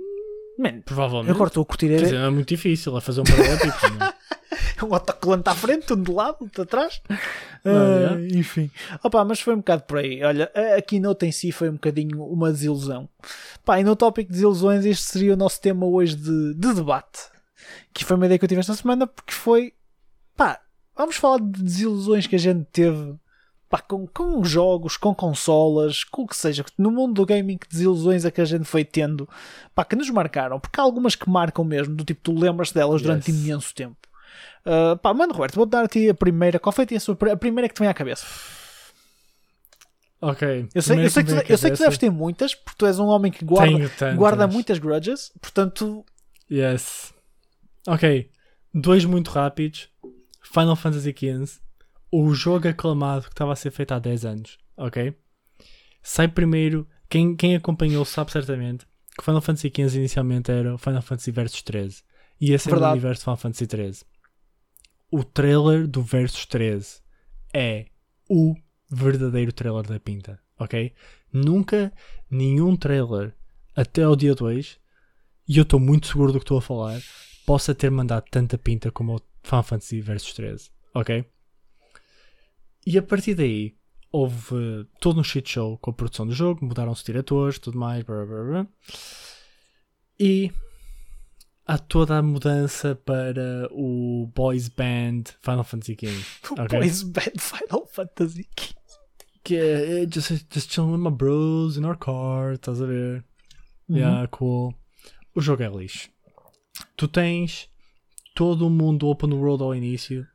[0.60, 1.28] Man, Provavelmente.
[1.30, 3.24] eu agora estou a curtir Quer dizer, é não é muito difícil é fazer um
[3.24, 4.14] não é?
[4.84, 7.00] um autocolante à frente, um de lado, um de atrás.
[7.64, 8.20] Não, Ah.
[8.34, 8.70] Enfim.
[9.02, 10.22] Opa, mas foi um bocado por aí.
[10.22, 13.08] Olha, a keynote em si foi um bocadinho uma desilusão.
[13.64, 17.20] Pá, e no tópico de desilusões, este seria o nosso tema hoje de, de debate.
[17.94, 19.72] Que foi uma ideia que eu tive esta semana, porque foi.
[20.36, 20.60] Pá,
[20.94, 23.14] vamos falar de desilusões que a gente teve.
[23.70, 26.64] Pá, com, com jogos, com consolas, com o que seja.
[26.76, 29.28] No mundo do gaming, que desilusões é que a gente foi tendo.
[29.74, 30.58] Pá, que nos marcaram.
[30.58, 33.40] Porque há algumas que marcam mesmo, do tipo, tu lembras delas durante Yes.
[33.40, 33.96] imenso tempo.
[34.66, 36.58] Uh, pá, mano, Roberto, vou dar a primeira.
[36.58, 38.26] Qual foi a, sua, a primeira que te vem à cabeça?
[40.20, 40.68] ok.
[40.74, 42.86] Eu sei, eu sei, que, tu, eu sei que tu deves ter muitas, porque tu
[42.86, 46.04] és um homem que guarda, guarda muitas grudges, portanto,
[46.50, 47.14] Yes.
[47.86, 48.28] Ok.
[48.74, 49.88] Dois muito rápidos.
[50.42, 51.60] Final Fantasy XV.
[52.10, 54.58] O jogo aclamado que estava a ser feito há 10 anos.
[54.76, 55.14] Ok?
[56.02, 56.86] Sai primeiro.
[57.08, 61.62] Quem, quem acompanhou sabe certamente que Final Fantasy XV inicialmente era o Final Fantasy Versus
[61.62, 62.02] 13.
[62.40, 64.04] E esse é o universo de Final Fantasy 13.
[65.10, 67.00] O trailer do Versus 13
[67.52, 67.86] é
[68.28, 68.54] o
[68.90, 70.40] verdadeiro trailer da pinta.
[70.58, 70.92] Ok?
[71.32, 71.92] Nunca
[72.30, 73.34] nenhum trailer
[73.74, 74.78] até ao dia 2
[75.48, 77.00] e eu estou muito seguro do que estou a falar,
[77.44, 81.24] possa ter mandado tanta pinta como o Final Fantasy Versus 13, ok?
[82.86, 83.74] E a partir daí
[84.12, 88.24] houve todo um shit show com a produção do jogo, mudaram-se diretores, tudo mais, blá,
[88.26, 88.66] blá, blá.
[90.18, 90.50] e
[91.66, 96.78] há toda a mudança para o boys band Final Fantasy XV, o Ok.
[96.78, 98.48] Boys Band Final Fantasy.
[99.44, 103.24] que é just, just chilling with my bros in our car, estás a ver?
[103.88, 104.74] Yeah, cool.
[105.34, 106.08] O jogo é lixo.
[106.96, 107.68] Tu tens
[108.34, 110.26] todo o mundo open world ao início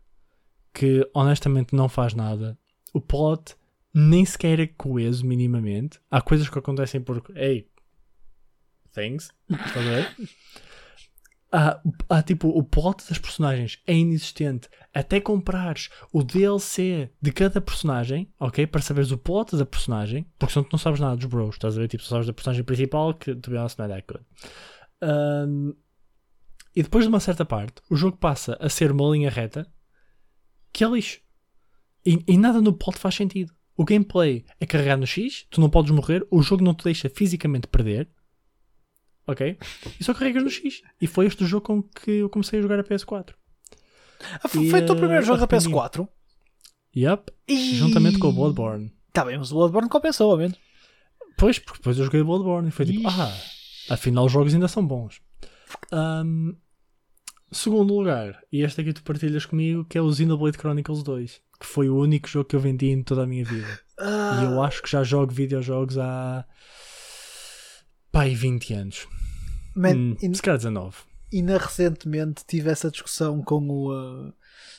[0.75, 2.59] que honestamente não faz nada.
[2.93, 3.55] O plot
[3.93, 5.99] nem sequer é coeso minimamente.
[6.11, 7.23] Há coisas que acontecem por.
[7.33, 7.69] Hey,
[8.93, 9.31] things.
[9.49, 10.15] Estás a ver?
[11.51, 14.67] Há, há, tipo o plot das personagens é inexistente.
[14.93, 18.67] Até comprares o DLC de cada personagem, ok?
[18.67, 21.55] Para saberes o plot da personagem, porque senão tu não sabes nada dos bros.
[21.55, 21.87] Estás a ver?
[21.87, 24.25] Tipo, só sabes da personagem principal que to be honest não é that good.
[25.01, 25.73] Um,
[26.75, 29.65] e depois de uma certa parte, o jogo passa a ser uma linha reta
[30.75, 31.21] que é lixo.
[32.05, 33.53] E, e nada no plot faz sentido.
[33.77, 37.09] O gameplay é carregar no X, tu não podes morrer, o jogo não te deixa
[37.09, 38.09] fisicamente perder.
[39.25, 39.57] Ok?
[39.99, 40.81] E só carregas no X.
[41.01, 43.33] E foi este o jogo com que eu comecei a jogar a PS4.
[44.43, 45.73] Ah, foi E, foi o teu primeiro jogo da arrependi-me.
[45.73, 46.07] PS4?
[46.95, 47.31] Yep.
[47.47, 47.75] E...
[47.75, 48.93] Juntamente com o Bloodborne.
[49.13, 50.57] Tá bem, mas o Bloodborne compensou, ao menos.
[51.37, 53.19] Pois, porque depois eu joguei Bloodborne e foi tipo, Ixi.
[53.19, 55.21] ah, afinal os jogos ainda são bons.
[55.91, 56.53] Ahm,
[57.51, 61.65] segundo lugar, e este aqui tu partilhas comigo, que é o Xenoblade Chronicles 2, que
[61.65, 63.79] foi o único jogo que eu vendi em toda a minha vida.
[63.99, 66.45] Ah, E eu acho que já jogo videojogos há.
[68.11, 69.07] pai, 20 anos.
[69.75, 70.95] man, Hum, e- se calhar 19.
[71.33, 74.33] ainda recentemente tive essa discussão com o, uh,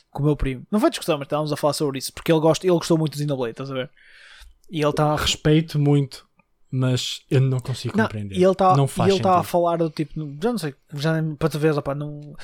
[0.09, 0.65] com o meu primo.
[0.71, 3.13] Não foi discussão, mas estávamos a falar sobre isso, porque ele, gosta, ele gostou muito
[3.13, 3.91] do Xenoblade, estás a ver?
[4.71, 6.26] E ele estava a Respeito muito,
[6.69, 8.35] mas eu não consigo Não, compreender.
[8.37, 11.11] e ele está não faz ele tá a falar do tipo, já não sei, já
[11.39, 12.35] para tu veres, opá, não.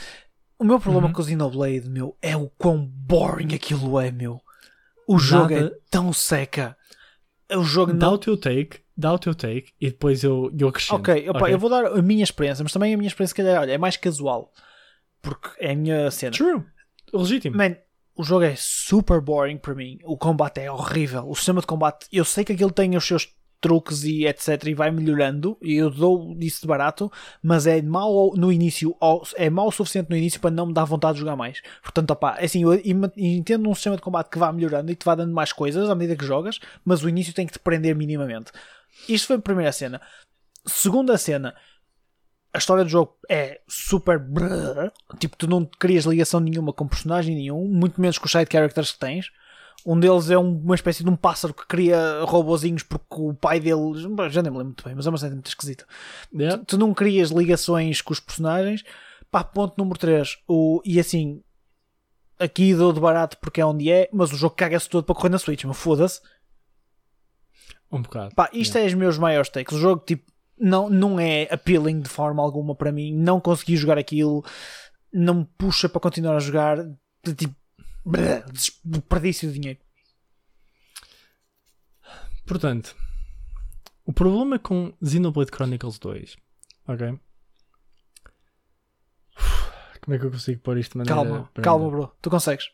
[0.58, 1.14] O meu problema Uhum.
[1.14, 4.40] com o Xenoblade, meu, é o quão boring aquilo é, meu.
[5.08, 6.78] O jogo é tão seca.
[7.52, 8.14] O jogo Dá não.
[8.14, 10.96] o teu take, dá o teu take e depois eu, eu acrescento.
[11.00, 13.74] Ok, opá, eu vou dar a minha experiência, mas também a minha experiência, calhar, olha,
[13.74, 14.52] é mais casual.
[15.22, 16.32] Porque é a minha cena.
[16.32, 16.64] True.
[17.14, 17.58] Legítimo.
[17.58, 17.76] Man,
[18.16, 20.00] o jogo é super boring para mim.
[20.06, 21.30] O combate é horrível.
[21.30, 23.28] O sistema de combate, eu sei que aquilo tem os seus
[23.64, 24.66] truques e etc.
[24.68, 27.10] e vai melhorando, e eu dou isso de barato,
[27.42, 28.94] mas é mau no início,
[29.36, 31.62] é mau o suficiente no início para não me dar vontade de jogar mais.
[31.82, 32.74] Portanto, opá, é assim, eu
[33.16, 35.96] entendo um sistema de combate que vá melhorando e te vá dando mais coisas à
[35.96, 38.52] medida que jogas, mas o início tem que te prender minimamente.
[39.08, 40.02] Isto foi a primeira cena.
[40.66, 41.56] Segunda cena,
[42.54, 47.34] a história do jogo é super brrr, tipo, tu não crias ligação nenhuma com personagem
[47.34, 49.32] nenhum, muito menos com os side characters que tens.
[49.86, 54.00] Um deles é uma espécie de um pássaro que cria robozinhos porque o pai dele.
[54.30, 55.86] Já nem me lembro muito bem, mas é uma cena muito esquisita.
[56.34, 56.58] Yeah.
[56.60, 58.84] Tu, tu, não crias ligações com os personagens.
[59.30, 60.38] Pá, ponto número 3.
[60.48, 61.44] O, e assim,
[62.40, 65.30] aqui dou de barato porque é onde é, mas o jogo caga-se todo para correr
[65.30, 66.22] na Switch, mas foda-se.
[67.92, 68.34] Um bocado.
[68.36, 68.86] Pá, isto yeah.
[68.86, 69.76] é os meus maiores takes.
[69.76, 73.14] O jogo, tipo, não, não é appealing de forma alguma para mim.
[73.14, 74.46] Não consegui jogar aquilo.
[75.12, 76.78] Não me puxa para continuar a jogar.
[77.36, 77.54] Tipo,
[78.52, 79.80] desperdício de dinheiro.
[82.46, 82.96] Portanto,
[84.06, 86.36] o problema com Xenoblade Chronicles 2,
[86.88, 87.20] ok?
[90.02, 92.12] Como é que eu consigo pôr isto de maneira Calma, calma, bro.
[92.22, 92.70] Tu consegues.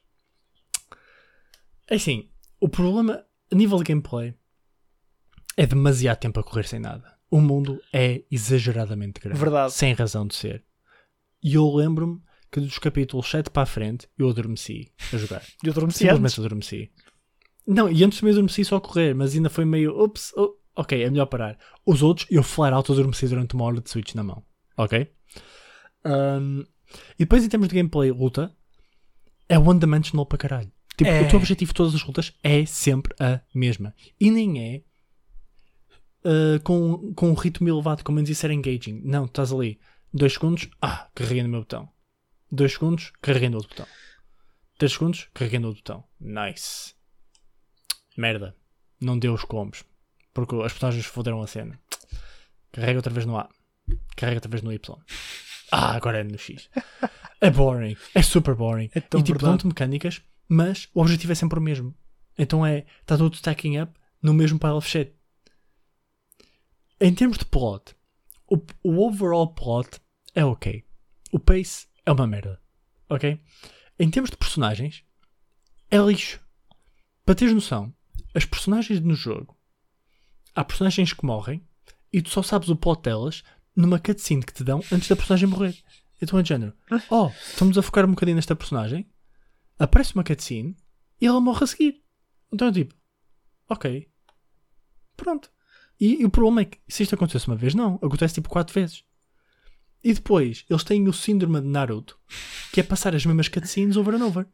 [1.88, 4.34] É assim, o problema a nível de gameplay
[5.56, 7.18] é demasiado tempo a correr sem nada.
[7.30, 9.39] O mundo é exageradamente grande.
[9.39, 9.74] Verdade.
[9.74, 10.65] Sem razão de ser.
[11.44, 12.20] E eu lembro-me
[12.51, 15.43] que dos capítulos 7 para a frente eu adormeci a jogar.
[15.63, 16.39] Eu adormeci Simplesmente antes.
[16.39, 16.91] adormeci.
[17.67, 21.03] Não, e antes também adormeci só a correr, mas ainda foi meio, ups, oh, ok,
[21.03, 21.57] é melhor parar.
[21.85, 24.43] Os outros, eu flat out adormeci durante uma hora de Switch na mão,
[24.75, 25.07] ok?
[26.05, 26.63] Um,
[27.13, 28.55] e depois em termos de gameplay, luta,
[29.47, 30.71] é one dimensional para caralho.
[30.97, 31.21] Tipo, é.
[31.21, 33.93] o teu objetivo de todas as lutas é sempre a mesma.
[34.19, 34.83] E nem é
[36.25, 39.01] uh, com, com um ritmo elevado, como antes isso era engaging.
[39.03, 39.79] Não, estás ali,
[40.13, 41.89] 2 segundos, ah, carreguei no meu botão.
[42.51, 43.88] 2 segundos, carreguei no outro botão.
[44.77, 46.03] 3 segundos, carreguei no outro botão.
[46.19, 46.93] Nice.
[48.17, 48.55] Merda.
[48.99, 49.83] Não deu os combos.
[50.33, 51.79] Porque as personagens foderam a cena.
[52.71, 53.49] Carrega outra vez no A.
[54.15, 54.97] Carrega outra vez no Y.
[55.71, 56.69] Ah, agora é no X.
[57.41, 57.95] É boring.
[58.13, 58.89] É super boring.
[58.93, 61.95] É tão e tipo, dão-te mecânicas, mas o objetivo é sempre o mesmo.
[62.38, 65.13] Então é, está tudo stacking up no mesmo pile of shit.
[66.99, 67.95] Em termos de plot,
[68.47, 70.01] o, o overall plot
[70.35, 70.83] é ok.
[71.31, 72.60] O pace é uma merda.
[73.08, 73.39] Ok?
[74.00, 75.04] Em termos de personagens,
[75.91, 76.39] é lixo.
[77.24, 77.93] Para teres noção,
[78.34, 79.56] as personagens no jogo,
[80.56, 81.63] há personagens que morrem
[82.12, 83.43] e tu só sabes o plot delas
[83.76, 85.78] numa cutscene que te dão antes da personagem morrer.
[86.19, 86.74] Então é de género.
[87.12, 89.08] Oh, estamos a focar um bocadinho nesta personagem,
[89.78, 90.76] aparece uma cutscene
[91.22, 92.04] e ela morre a seguir.
[92.52, 92.95] Então é tipo,
[93.69, 94.10] ok.
[95.15, 95.52] Pronto.
[96.00, 97.95] E, e o problema é que se isto acontecesse uma vez, não.
[97.95, 99.04] Acontece tipo quatro vezes.
[100.03, 102.17] E depois, eles têm o síndrome de Naruto,
[102.71, 104.47] que é passar as mesmas cutscenes over and over.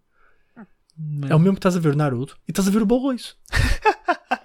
[1.30, 3.38] É o mesmo que estás a ver o Naruto e estás a ver o Boloiço.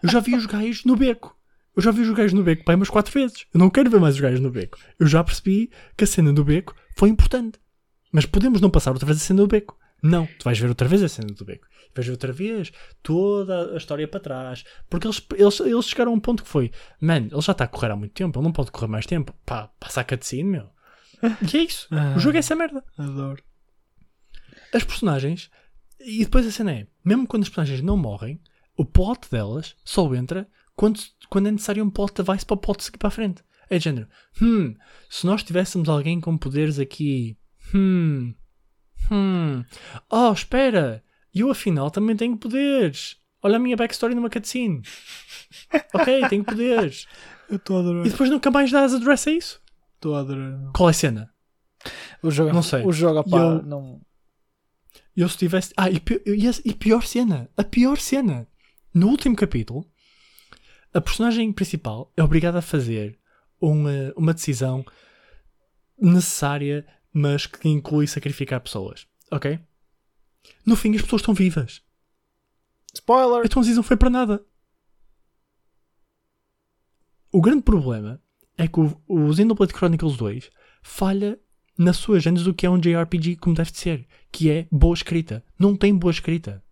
[0.02, 1.36] Eu já vi os gajos no beco.
[1.76, 3.46] Eu já vi os gajos no beco pai umas quatro vezes.
[3.54, 4.78] Eu não quero ver mais os gajos no beco.
[4.98, 7.58] Eu já percebi que a cena do beco foi importante.
[8.12, 9.78] Mas podemos não passar outra vez a cena do beco.
[10.02, 11.66] Não, tu vais ver outra vez a cena do beco.
[11.94, 14.64] Vais ver outra vez toda a história para trás.
[14.88, 17.68] Porque eles, eles, eles chegaram a um ponto que foi: Man, ele já está a
[17.68, 19.34] correr há muito tempo, ele não pode correr mais tempo.
[19.46, 20.68] Pá, passa a cutscene, meu.
[21.22, 21.88] E é isso.
[21.90, 22.84] Ah, o jogo é essa merda.
[22.96, 23.42] Adoro.
[24.72, 25.50] As personagens.
[25.98, 28.40] E depois a cena é: mesmo quando as personagens não morrem,
[28.76, 32.82] o plot delas só entra quando, quando é necessário um plot device para o plot
[32.82, 33.42] seguir para a frente.
[33.68, 34.08] É de género.
[34.42, 34.74] Hum,
[35.08, 37.36] se nós tivéssemos alguém com poderes aqui.
[37.74, 38.34] Hum.
[39.10, 39.64] Hum.
[40.10, 41.04] Oh, espera.
[41.34, 43.16] Eu afinal também tenho poderes.
[43.42, 44.82] Olha a minha backstory numa cutscene.
[45.94, 47.06] ok, tenho poderes.
[47.48, 48.06] Eu estou a adorar.
[48.06, 49.60] E depois nunca mais dás address a isso.
[50.00, 50.72] Estou a adorar.
[50.72, 51.30] Qual é a cena?
[52.22, 52.82] O jogo, não sei.
[52.86, 54.00] O jogo, pá, eu, não.
[55.14, 55.74] Eu se tivesse.
[55.76, 56.02] Ah, e,
[56.64, 57.50] e, pior cena.
[57.54, 58.48] A pior cena.
[58.94, 59.86] No último capítulo,
[60.94, 63.18] a personagem principal é obrigada a fazer
[63.60, 64.82] uma, uma decisão
[65.98, 69.06] necessária, mas que inclui sacrificar pessoas.
[69.30, 69.60] Ok?
[70.64, 71.82] No fim, as pessoas estão vivas.
[72.94, 73.44] Spoiler!
[73.44, 74.42] Então a decisão foi para nada.
[77.30, 78.18] O grande problema
[78.60, 80.50] é que o, o Xenoblade Chronicles 2
[80.82, 81.40] falha
[81.78, 84.92] na sua gênese do que é um JRPG como deve de ser, que é boa
[84.92, 85.42] escrita.
[85.58, 86.62] Não tem boa escrita.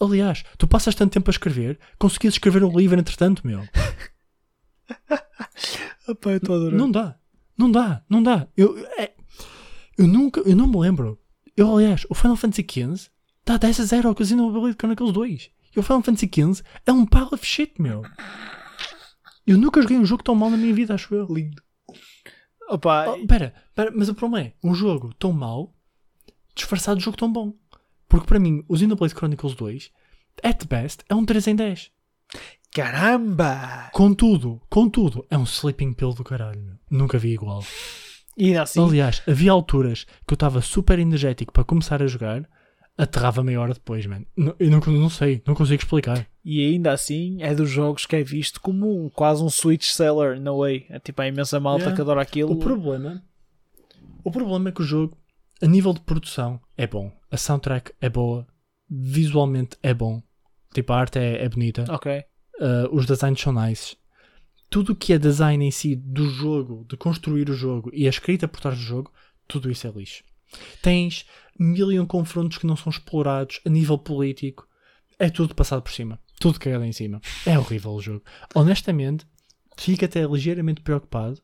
[0.00, 3.60] Aliás, tu passas tanto tempo a escrever, conseguias escrever um livro entretanto, meu.
[6.08, 7.18] Opa, eu não dá.
[7.58, 8.48] Não dá, não dá.
[8.56, 9.12] Eu, é,
[9.98, 11.20] eu nunca, eu não me lembro.
[11.54, 13.10] Eu, aliás, o Final Fantasy XV
[13.44, 15.50] dá 10 a 0 ao Xenoblade Chronicles 2.
[15.76, 18.02] E o Final Fantasy XV é um pile of shit, meu.
[19.50, 21.26] Eu nunca joguei um jogo tão mal na minha vida, acho eu.
[21.26, 21.62] Lindo.
[22.68, 23.06] Opa.
[23.10, 25.74] Oh, pera, pera, mas o problema é um jogo tão mau
[26.54, 27.52] disfarçado de jogo tão bom.
[28.08, 29.90] Porque para mim, o Xenoblade Chronicles 2,
[30.42, 31.90] at best, é um 3 em 10.
[32.72, 33.90] Caramba!
[33.92, 36.62] Contudo, contudo, é um sleeping pill do caralho.
[36.62, 36.74] meu.
[36.88, 37.64] Nunca vi igual.
[38.36, 42.48] E assim, Aliás, havia alturas que eu estava super energético para começar a jogar,
[42.96, 44.22] aterrava meia hora depois, man.
[44.36, 46.26] Não- Eu não, não sei, não consigo explicar.
[46.44, 50.40] E ainda assim é dos jogos que é visto como um- quase um Switch seller,
[50.40, 50.86] no way.
[50.88, 51.96] É tipo a imensa malta Yeah.
[51.96, 52.52] que adora aquilo.
[52.52, 53.22] O problema,
[54.24, 55.16] o problema é que o jogo,
[55.62, 57.12] a nível de produção, é bom.
[57.30, 58.46] A soundtrack é boa,
[58.88, 60.22] visualmente é bom.
[60.74, 61.84] Tipo, a arte é, é bonita.
[61.90, 62.24] Ok.
[62.60, 63.96] Uh, os designs são nice.
[64.68, 68.10] Tudo o que é design em si do jogo, de construir o jogo e a
[68.10, 69.12] escrita por trás do jogo,
[69.48, 70.22] tudo isso é lixo.
[70.82, 71.26] Tens
[71.58, 74.66] mil e um confrontos que não são explorados a nível político.
[75.18, 76.18] É tudo passado por cima.
[76.40, 77.20] Tudo cagado em cima.
[77.44, 78.24] É horrível o jogo.
[78.54, 79.26] Honestamente,
[79.76, 81.40] fico até ligeiramente preocupado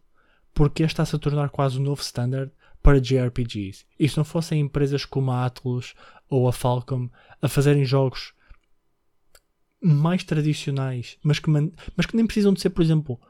[0.55, 2.51] porque este está-se a tornar quase o novo standard
[2.83, 3.85] para JRPGs.
[3.99, 5.95] E se não fossem empresas como a Atlus
[6.31, 7.11] ou a Falcom
[7.43, 8.33] a fazerem jogos
[9.83, 11.51] mais tradicionais, mas que,
[11.95, 13.21] mas que nem precisam de ser, por exemplo,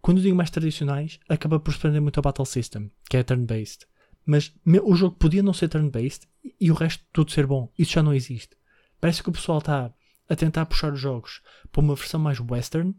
[0.00, 3.84] quando digo mais tradicionais, acaba por se prender muito ao Battle System, que é turn-based.
[4.24, 4.54] Mas
[4.84, 6.28] o jogo podia não ser turn-based
[6.60, 7.68] e o resto tudo ser bom.
[7.76, 8.56] Isso já não existe.
[9.00, 9.92] Parece que o pessoal está
[10.28, 12.94] a tentar puxar os jogos para uma versão mais western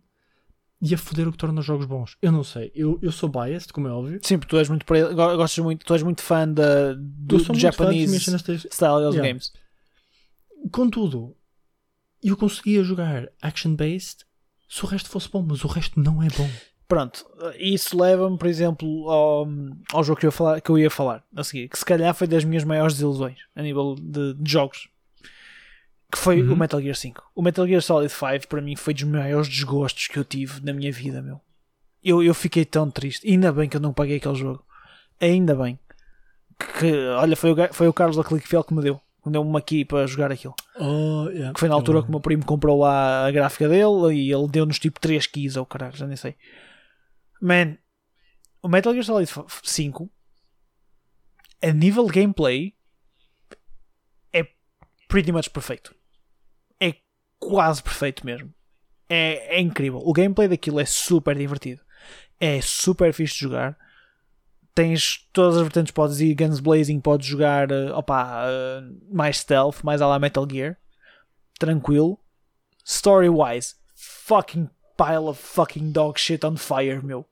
[0.81, 2.17] e a foder o que torna os jogos bons.
[2.21, 2.71] Eu não sei.
[2.75, 4.19] Eu, eu sou biased, como é óbvio.
[4.21, 8.19] Sim, porque tu és muito, gostas muito, tu és muito fã da, do, do Japanese
[8.71, 9.27] style of Yeah.
[9.27, 9.51] games.
[10.71, 11.35] Contudo,
[12.23, 14.25] eu conseguia jogar action-based
[14.69, 16.49] se o resto fosse bom, mas o resto não é bom.
[16.87, 17.25] Pronto,
[17.59, 19.47] isso leva-me, por exemplo, ao,
[19.91, 22.13] ao jogo que eu, ia falar, que eu ia falar a seguir, que se calhar
[22.13, 24.87] foi das minhas maiores desilusões a nível de, de jogos,
[26.27, 26.53] foi Uhum.
[26.53, 27.31] o Metal Gear 5.
[27.35, 30.73] O Metal Gear Solid 5 para mim foi dos maiores desgostos que eu tive na
[30.73, 31.39] minha vida, meu.
[32.03, 33.27] Eu, eu fiquei tão triste.
[33.27, 34.63] Ainda bem que eu não paguei aquele jogo.
[35.19, 35.79] Ainda bem.
[36.79, 38.99] Que, olha, foi o, foi o Carlos da Clickfield que me deu.
[39.25, 40.55] Me deu-me aqui para jogar aquilo.
[40.79, 41.53] Oh, yeah.
[41.53, 44.47] Que foi na altura que o meu primo comprou lá a gráfica dele e ele
[44.47, 46.35] deu-nos tipo 3 keys ou caralho, já nem sei.
[47.41, 47.77] Man,
[48.61, 49.29] o Metal Gear Solid
[49.63, 50.09] 5
[51.61, 52.73] a nível de gameplay
[54.31, 54.47] é
[55.07, 55.93] pretty much perfeito.
[57.39, 58.53] Quase perfeito mesmo.
[59.09, 60.01] É, é incrível.
[60.03, 61.81] O gameplay daquilo é super divertido.
[62.39, 63.77] É super fixe de jogar.
[64.75, 68.81] Tens todas as vertentes, podes ir guns blazing, podes jogar eh, opa, eh,
[69.11, 70.77] mais stealth, mais à la Metal Gear.
[71.57, 72.19] Tranquilo.
[72.85, 77.25] Story-wise, fucking pile of fucking dog shit on fire, meu.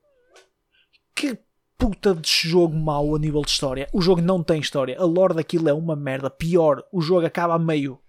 [1.15, 1.37] Que
[1.77, 3.87] puta de jogo mau a nível de história.
[3.93, 4.97] O jogo não tem história.
[4.99, 6.29] A lore daquilo é uma merda.
[6.29, 7.99] Pior, o jogo acaba a meio.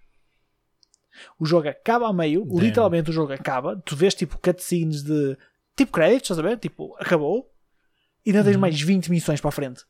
[1.39, 2.59] O jogo acaba a meio, Damn.
[2.59, 3.75] literalmente o jogo acaba.
[3.85, 5.37] Tu vês tipo cutscenes de
[5.75, 6.57] tipo créditos, estás a ver?
[6.57, 7.51] Tipo, acabou.
[8.25, 8.61] E ainda tens Uhum.
[8.61, 9.83] mais 20 missões para a frente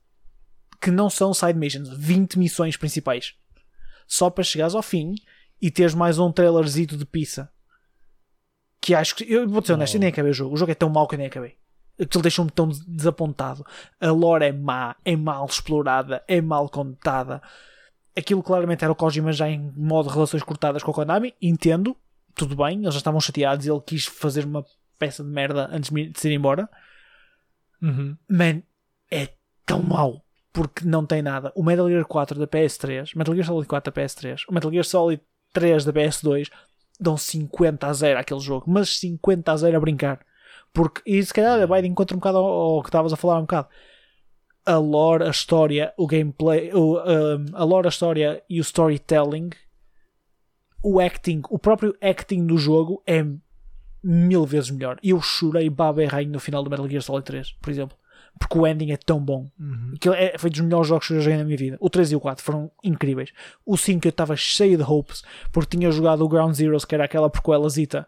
[0.79, 3.33] que não são side missions, 20 missões principais.
[4.07, 5.15] Só para chegares ao fim
[5.59, 7.49] e teres mais um trailerzito de pizza.
[8.79, 9.23] Que acho que.
[9.31, 10.53] Eu vou ser honesto, eu nem acabei o jogo.
[10.53, 11.55] O jogo é tão mau que eu nem acabei.
[11.99, 13.65] Aquilo deixou-me tão des- desapontado.
[13.99, 17.41] A lore é má, é mal explorada, é mal contada.
[18.17, 21.35] Aquilo claramente era o Kojima já em modo de relações cortadas com a Konami.
[21.41, 21.95] Entendo,
[22.33, 24.65] tudo bem, eles já estavam chateados e ele quis fazer uma
[24.97, 26.69] peça de merda antes de ir embora.
[27.81, 28.17] Uhum.
[28.27, 28.63] Man,
[29.11, 29.29] é
[29.65, 30.23] tão mau
[30.57, 31.51] porque não tem nada.
[31.55, 34.83] O Metal Gear 4 da PS3, Metal Gear Solid 4 da PS3, o Metal Gear
[34.83, 35.21] Solid
[35.53, 36.49] 3 da PS2
[36.99, 40.19] dão 50 a 0 àquele jogo, mas 50 a 0 a brincar.
[40.73, 43.37] Porque, e se calhar vai de encontro um bocado ao, ao que estavas a falar
[43.37, 43.67] um bocado.
[44.67, 49.49] A lore, a história, o gameplay, o, um, a lore, a história e o storytelling,
[50.83, 53.25] o acting, o próprio acting do jogo é
[54.03, 54.97] mil vezes melhor.
[55.03, 57.97] Eu chorei baba e rainho no final do Metal Gear Solid 3, por exemplo.
[58.39, 59.47] Porque o ending é tão bom.
[59.59, 59.93] Uhum.
[59.95, 61.77] Aquilo é, foi dos melhores jogos que eu joguei na minha vida.
[61.79, 63.31] O 3 e o 4 foram incríveis.
[63.65, 67.05] O 5 eu estava cheio de hopes porque tinha jogado o Ground Zeroes, que era
[67.05, 68.07] aquela prequelazita,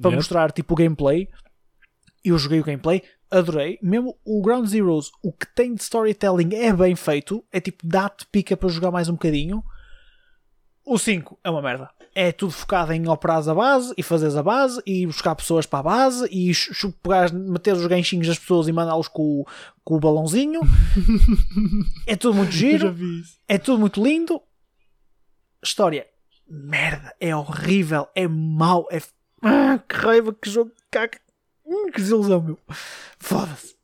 [0.00, 0.16] para Yep.
[0.16, 1.28] mostrar tipo o gameplay.
[2.24, 3.78] Eu joguei o gameplay, adorei.
[3.82, 7.44] Mesmo o Ground Zeroes, o que tem de storytelling é bem feito.
[7.52, 9.62] É tipo, dá-te pica para jogar mais um bocadinho.
[10.84, 11.90] O 5 é uma merda.
[12.14, 15.78] É tudo focado em operares a base e fazeres a base e buscar pessoas para
[15.80, 16.50] a base e
[17.02, 19.46] pegares, meter os ganchinhos das pessoas e mandá-los com, o-
[19.84, 20.60] com o balãozinho.
[22.06, 22.88] é tudo muito giro,
[23.46, 24.40] é tudo muito lindo.
[25.62, 26.06] História,
[26.48, 29.00] merda, é horrível, é mau, é.
[29.42, 31.20] Ah, que raiva, que jogo, caca.
[31.68, 32.58] Hum, que desilusão, meu.
[33.18, 33.76] Foda-se.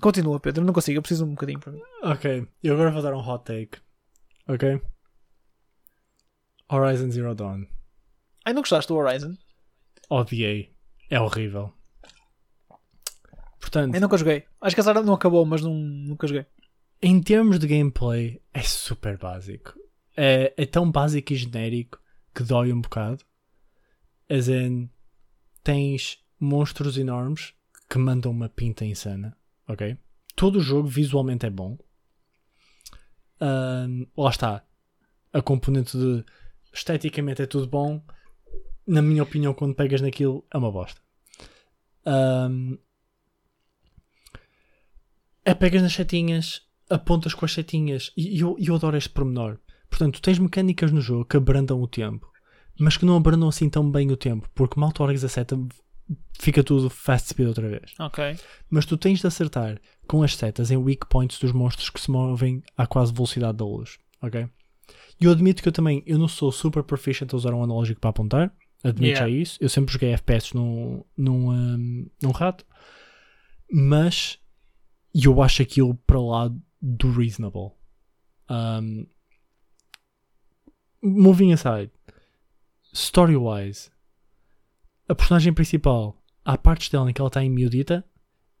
[0.00, 1.80] Continua, Pedro, não consigo, eu preciso de um bocadinho para mim.
[2.02, 3.78] Ok, eu agora vou dar um hot take.
[4.46, 4.80] Ok?
[6.70, 7.64] Horizon Zero Dawn.
[8.44, 9.34] Ai, não gostaste do Horizon?
[10.10, 10.74] Odiei.
[11.10, 11.72] É horrível.
[13.60, 14.44] Portanto, Eu nunca joguei.
[14.60, 16.46] Acho que a Sara não acabou, mas não, nunca joguei.
[17.02, 19.74] em termos de gameplay, é super básico.
[20.16, 21.98] É, é tão básico e genérico
[22.34, 23.24] que dói um bocado.
[24.28, 24.88] As in,
[25.62, 27.54] tens monstros enormes
[27.88, 29.36] que mandam uma pinta insana,
[29.68, 29.96] ok?
[30.36, 31.78] Todo o jogo visualmente é bom.
[33.40, 34.64] Ahm, lá está.
[35.32, 36.24] A componente de
[36.72, 38.02] esteticamente é tudo bom.
[38.86, 41.00] Na minha opinião, quando pegas naquilo, é uma bosta.
[45.44, 48.12] É pegas nas setinhas, apontas com as setinhas.
[48.16, 49.58] E eu, eu adoro este pormenor.
[49.88, 52.28] Portanto, tens mecânicas no jogo que abrandam o tempo,
[52.78, 55.56] mas que não abrandam assim tão bem o tempo, porque mal tu largas a seta,
[56.38, 57.92] fica tudo fast speed outra vez.
[57.98, 58.36] Ok.
[58.70, 62.10] Mas tu tens de acertar com as setas em weak points dos monstros que se
[62.10, 64.48] movem à quase velocidade da luz, ok?
[65.20, 68.00] E eu admito que eu também, eu não sou super proficient a usar um analógico
[68.00, 69.26] para apontar, admito Yeah.
[69.26, 69.58] já isso.
[69.60, 72.66] Eu sempre joguei FPS num, num, um, num rato,
[73.72, 74.38] mas
[75.14, 76.52] eu acho aquilo para lá
[76.82, 77.70] do reasonable.
[78.50, 79.06] Um,
[81.02, 81.90] moving aside,
[82.92, 83.90] story-wise,
[85.08, 88.04] a personagem principal, há partes dela em que ela está em miudita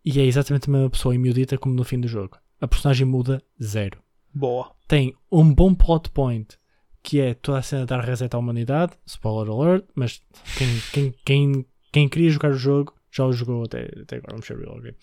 [0.04, 2.38] e é exatamente a mesma pessoa em miudita como no fim do jogo.
[2.60, 4.02] A personagem muda zero.
[4.34, 4.74] Boa.
[4.86, 6.58] Tem um bom plot point
[7.02, 10.22] que é toda a cena dar reset à humanidade, spoiler alert, mas
[10.56, 14.46] quem, quem, quem, quem queria jogar o jogo já o jogou até, até agora, vamos
[14.46, 14.96] ser real, ok?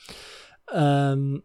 [0.74, 1.42] Um,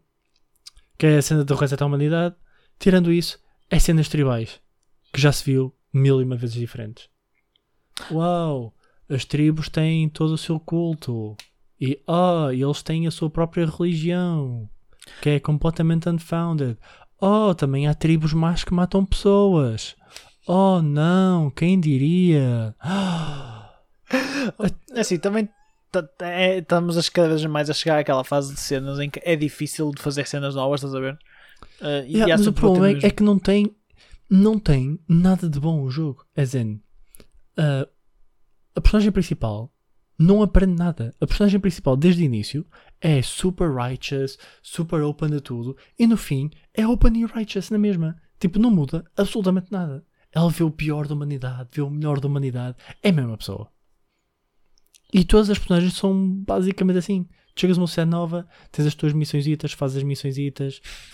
[0.98, 2.34] que é a cena do reset à humanidade.
[2.78, 3.38] Tirando isso,
[3.70, 4.60] é cenas tribais
[5.12, 7.08] que já se viu mil e uma vezes diferentes.
[8.10, 8.75] Uau!
[9.08, 11.36] As tribos têm todo o seu culto.
[11.80, 14.68] E ah, eles têm a sua própria religião.
[15.22, 16.76] Que é completamente unfounded.
[17.20, 19.94] Oh, também há tribos más que matam pessoas.
[20.46, 22.74] Oh não, quem diria?
[24.94, 25.48] É assim, também
[25.90, 29.34] ta- é- estamos cada vez mais a chegar àquela fase de cenas em que é
[29.34, 31.14] difícil de fazer cenas novas, estás a ver?
[31.80, 33.74] Uh, e Yeah, mas o problema é, é que não tem,
[34.30, 36.24] não tem nada de bom o jogo.
[36.36, 36.80] As in,
[37.58, 37.88] uh,
[38.76, 39.72] a personagem principal
[40.18, 41.14] não aprende nada.
[41.20, 42.66] A personagem principal, desde o início,
[43.00, 47.78] é super righteous, super open a tudo, e no fim é open e righteous na
[47.78, 48.16] mesma.
[48.38, 50.04] Tipo, não muda absolutamente nada.
[50.30, 52.76] Ela vê o pior da humanidade, vê o melhor da humanidade.
[53.02, 53.70] É a mesma pessoa.
[55.12, 57.26] E todas as personagens são basicamente assim.
[57.58, 60.36] Chegas a uma cidade nova, tens as tuas missões, fazes as missões,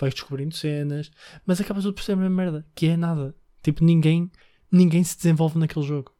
[0.00, 1.12] vais descobrindo cenas,
[1.46, 3.32] mas acabas tudo por ser a mesma merda, que é nada.
[3.62, 4.28] Tipo, ninguém,
[4.70, 6.12] ninguém se desenvolve naquele jogo.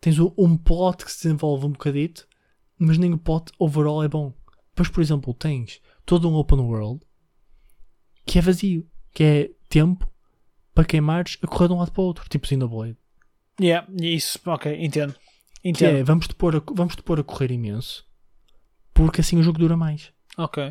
[0.00, 2.26] Tens um plot que se desenvolve um bocadito,
[2.78, 4.32] mas nem o plot overall é bom.
[4.68, 7.00] Depois, por exemplo, tens todo um open world
[8.24, 10.08] que é vazio, que é tempo
[10.74, 12.96] para queimares a correr de um lado para o outro, tipo Xenoblade.
[13.60, 15.14] Yeah, isso, ok, entendo.
[15.60, 15.96] Que Entendo.
[15.96, 18.06] é, vamos-te pôr, a, vamos-te pôr a correr imenso,
[18.94, 20.12] porque assim o jogo dura mais.
[20.36, 20.62] Ok.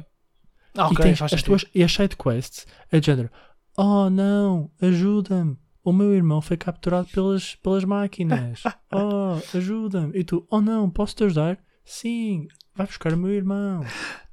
[0.77, 1.45] Ah, e ok, tens as sentido.
[1.45, 3.31] tuas e as side quests de género
[3.77, 5.57] oh não, ajuda-me
[5.87, 8.61] o meu irmão foi capturado pelas, pelas máquinas.
[8.91, 10.17] Oh, ajuda-me.
[10.17, 11.59] E tu, oh não, posso te ajudar?
[11.83, 13.81] sim, vai buscar o meu irmão.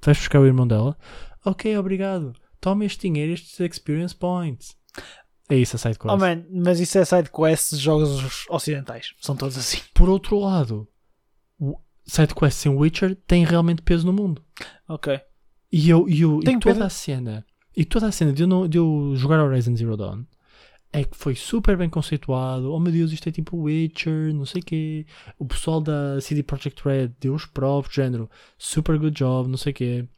[0.00, 0.96] Tu vais buscar o irmão dela?
[1.44, 4.76] Ok, obrigado, toma este dinheiro estes experience points.
[5.48, 9.14] É isso a side quest Oh man, mas isso é side quest de jogos ocidentais.
[9.20, 9.78] São todos assim.
[9.92, 10.88] por outro lado
[12.07, 14.42] side quests em Witcher têm realmente peso no mundo.
[14.88, 15.20] Ok.
[15.70, 17.44] E eu, eu e toda a cena,
[17.76, 20.24] e toda a cena de eu, não, de eu jogar Horizon Zero Dawn
[20.95, 22.72] é que foi super bem conceituado.
[22.72, 25.05] Oh meu Deus, isto é tipo Witcher, não sei o quê.
[25.36, 29.72] O pessoal da CD Projekt Red deu os próprios género, super good job, não sei
[29.72, 30.09] o quê.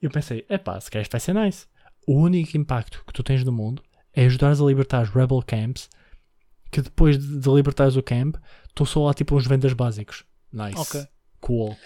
[0.00, 1.66] Eu pensei, epá, se calhar isto vai ser nice.
[2.06, 3.82] O único impacto que tu tens no mundo
[4.14, 5.90] é ajudares a libertar os Rebel Camps,
[6.70, 8.36] que depois de, libertares o camp,
[8.68, 10.24] estão só lá tipo uns vendas básicos.
[10.52, 10.78] Nice.
[10.78, 11.04] Ok.
[11.40, 11.76] Cool.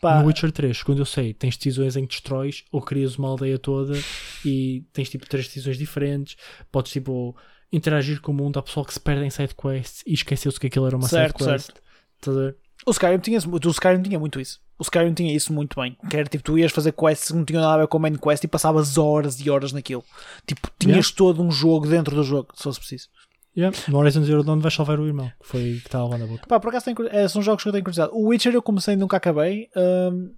[0.00, 3.28] Pá, No Witcher 3, quando eu sei, tens decisões em que destróis ou crias uma
[3.28, 3.98] aldeia toda
[4.44, 6.36] e tens tipo três decisões diferentes.
[6.70, 7.36] Podes tipo
[7.72, 8.58] interagir com o mundo.
[8.58, 11.38] Há pessoal que se perde em side quests e esqueceu-se que aquilo era uma Certo,
[11.38, 11.66] side quest.
[11.66, 11.82] certo.
[12.18, 12.56] Estás a ver?
[12.86, 14.58] O Skyrim tinha, o Skyrim tinha muito isso.
[14.78, 15.96] O Skyrim tinha isso muito bem.
[16.08, 18.16] Que era tipo, tu ias fazer quests que não tinham nada a ver com main
[18.16, 20.02] quest e passavas horas e horas naquilo.
[20.46, 23.08] Tipo, tinhas todo um jogo dentro do jogo, se fosse preciso.
[23.56, 23.76] Yeah.
[23.88, 26.46] No Horizon Zero Dawn vais salvar o irmão, que foi que estava lá na boca.
[26.46, 28.12] Pá, por acaso tenho, curi- eh, são jogos que eu tenho curiosidade.
[28.14, 29.68] O Witcher eu comecei e nunca acabei.
[29.76, 30.32] hum,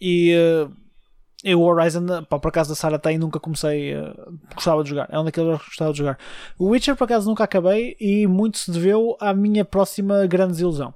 [0.00, 0.68] e, eh,
[1.48, 3.92] e o Horizon, pá, por acaso da Sarah tem, nunca comecei.
[3.94, 4.14] eh,
[4.54, 5.08] gostava de jogar.
[5.10, 6.18] É um daqueles jogos que gostava de jogar.
[6.58, 10.92] O Witcher por acaso nunca acabei e muito se deveu à minha próxima grande desilusão.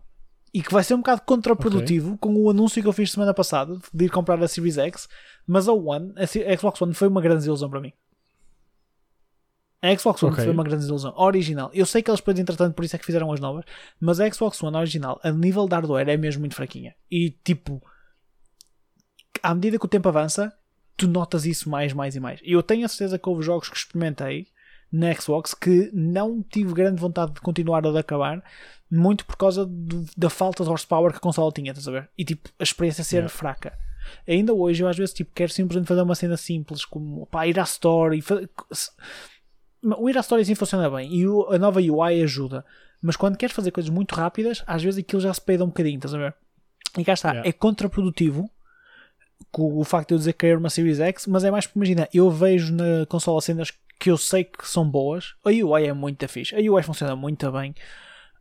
[0.52, 3.78] E que vai ser um bocado contraprodutivo com o anúncio que eu fiz semana passada
[3.94, 5.08] de ir comprar a Series X.
[5.46, 7.92] Mas a One, a Xbox One foi uma grande desilusão para mim.
[9.82, 10.44] A Xbox One Ok.
[10.44, 11.14] foi uma grande desilusão.
[11.16, 11.70] A original.
[11.72, 13.64] Eu sei que eles depois, entretanto, por isso é que fizeram as novas.
[13.98, 16.94] Mas a Xbox One original, a nível de hardware, é mesmo muito fraquinha.
[17.10, 17.80] E tipo,
[19.42, 20.52] à medida que o tempo avança,
[20.96, 22.40] tu notas isso mais, mais e mais.
[22.42, 24.46] E eu tenho a certeza que houve jogos que experimentei
[24.92, 28.42] na Xbox que não tive grande vontade de continuar ou de acabar,
[28.90, 32.10] muito por causa do, da falta de horsepower que a consola tinha, estás a ver?
[32.18, 33.28] E tipo, a experiência ser Yeah.
[33.32, 33.78] fraca.
[34.26, 37.58] Ainda hoje eu às vezes tipo, quero simplesmente fazer uma cena simples, como pá, ir
[37.60, 38.40] à store e fa-
[38.72, 38.90] se-
[39.82, 42.64] o ir à store assim funciona bem e o- a nova UI ajuda.
[43.00, 45.96] Mas quando queres fazer coisas muito rápidas, às vezes aquilo já se peida um bocadinho,
[45.96, 46.34] estás a ver?
[46.98, 47.48] E cá está, Yeah.
[47.48, 48.50] é contraprodutivo
[49.50, 51.78] com o facto de eu dizer que quero uma Series X, mas é mais porque
[51.78, 55.92] imagina, eu vejo na consola cenas que eu sei que são boas, a UI é
[55.92, 57.74] muito fixe, a UI funciona muito bem.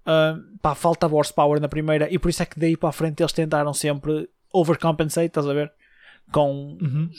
[0.06, 3.22] Ah, pá, faltava horsepower na primeira e por isso é que daí para a frente
[3.22, 5.72] eles tentaram sempre overcompensate, estás a ver?
[6.32, 7.10] Com Uhum.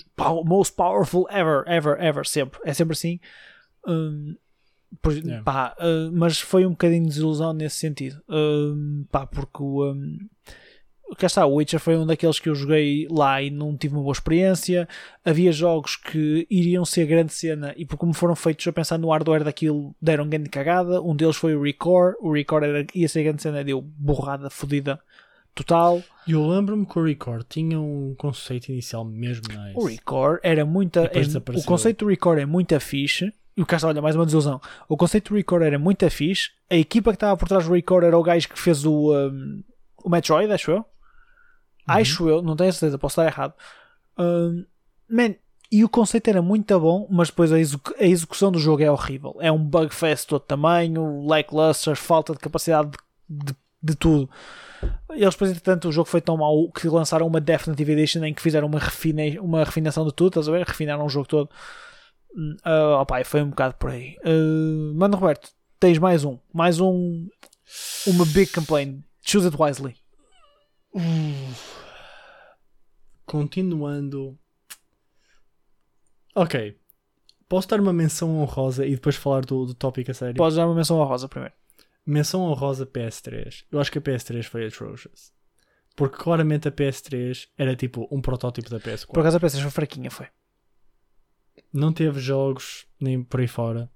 [0.45, 2.61] most powerful ever, ever, ever, sempre.
[2.65, 3.21] É sempre assim.
[3.87, 4.37] Hum,
[5.03, 5.43] por- Yeah.
[5.45, 8.23] pá, uh, mas foi um bocadinho de desilusão nesse sentido.
[8.29, 9.93] Hum, pá, porque o.
[9.93, 10.19] Um,
[11.17, 14.03] cá está, o Witcher foi um daqueles que eu joguei lá e não tive uma
[14.03, 14.89] boa experiência.
[15.25, 19.11] Havia jogos que iriam ser grande cena e por como foram feitos a pensar no
[19.11, 21.03] hardware daquilo deram grande cagada.
[21.03, 22.15] Um deles foi o Record.
[22.21, 25.01] O Record era, ia ser grande cena, deu borrada fodida
[25.55, 26.03] total.
[26.27, 29.77] E eu lembro-me que o Record tinha um conceito inicial mesmo nice.
[29.77, 31.11] O Record era muita.
[31.13, 33.33] é- o conceito do Record é muito fixe.
[33.57, 34.61] E o está, olha, mais uma desilusão.
[34.89, 36.51] O conceito do Record era muito fixe.
[36.71, 39.63] A equipa que estava por trás do Record era o gajo que fez o, um,
[40.05, 40.85] o Metroid, acho eu.
[41.91, 43.55] Acho eu, não tenho certeza, posso estar errado.
[44.19, 44.65] Um,
[45.09, 45.35] man,
[45.73, 48.91] e o conceito era muito bom, mas depois a, execu- a execução do jogo é
[48.91, 49.37] horrível.
[49.41, 52.91] É um bug fest de todo tamanho, lackluster, falta de capacidade
[53.29, 54.29] de, de, de tudo.
[55.11, 58.43] Eles, depois, entretanto, o jogo foi tão mau que lançaram uma Definitive Edition em que
[58.43, 60.67] fizeram uma, refine, uma refinação de tudo, estás a ver?
[60.67, 61.51] Refinaram o jogo todo.
[62.35, 64.17] Hum, ah, opá, foi um bocado por aí.
[64.25, 66.39] Uh, Mano Roberto, tens mais um.
[66.53, 67.29] Mais um.
[68.07, 69.05] Uma big complaint.
[69.23, 69.97] Choose it wisely.
[73.31, 74.37] Continuando.
[76.35, 76.77] Ok.
[77.49, 80.35] Posso dar uma menção honrosa e depois falar do, do tópico a sério?
[80.35, 81.55] Podes dar uma menção à Rosa primeiro.
[82.05, 83.67] Menção honrosa PS3.
[83.71, 85.33] Eu acho que a PS3 foi atrocious.
[85.95, 89.13] Porque claramente a PS3 era tipo um protótipo da PS4.
[89.13, 90.27] Por acaso a PS3 foi fraquinha, foi.
[91.73, 93.89] Não teve jogos nem por aí fora.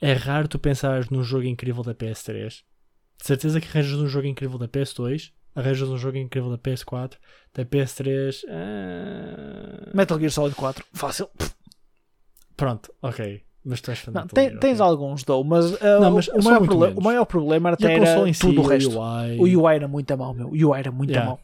[0.00, 2.64] É raro tu pensares num jogo incrível da PS3.
[3.16, 7.14] De certeza que arranjas um jogo incrível da PS2, arranjas um jogo incrível da PS4,
[7.54, 8.42] da PS3.
[8.48, 10.84] ah, Metal Gear Solid 4.
[10.92, 11.28] Fácil.
[12.56, 13.42] Pronto, ok.
[13.64, 14.86] Mas tu és fã Não, tem- tens ok.
[14.90, 18.28] alguns, dou, mas, uh, Não, mas o, maior proble- o maior problema até a era
[18.28, 18.90] em si, tudo o resto.
[18.96, 19.38] UI.
[19.56, 20.48] O UI era muito a mal, meu.
[20.48, 21.30] O UI era muito a Yeah.
[21.30, 21.40] mal.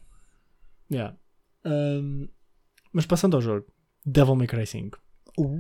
[0.91, 1.17] Yeah.
[1.65, 2.29] Um,
[2.93, 3.67] mas passando ao jogo,
[4.07, 4.99] Devil May Cry 5.
[5.37, 5.59] Uh.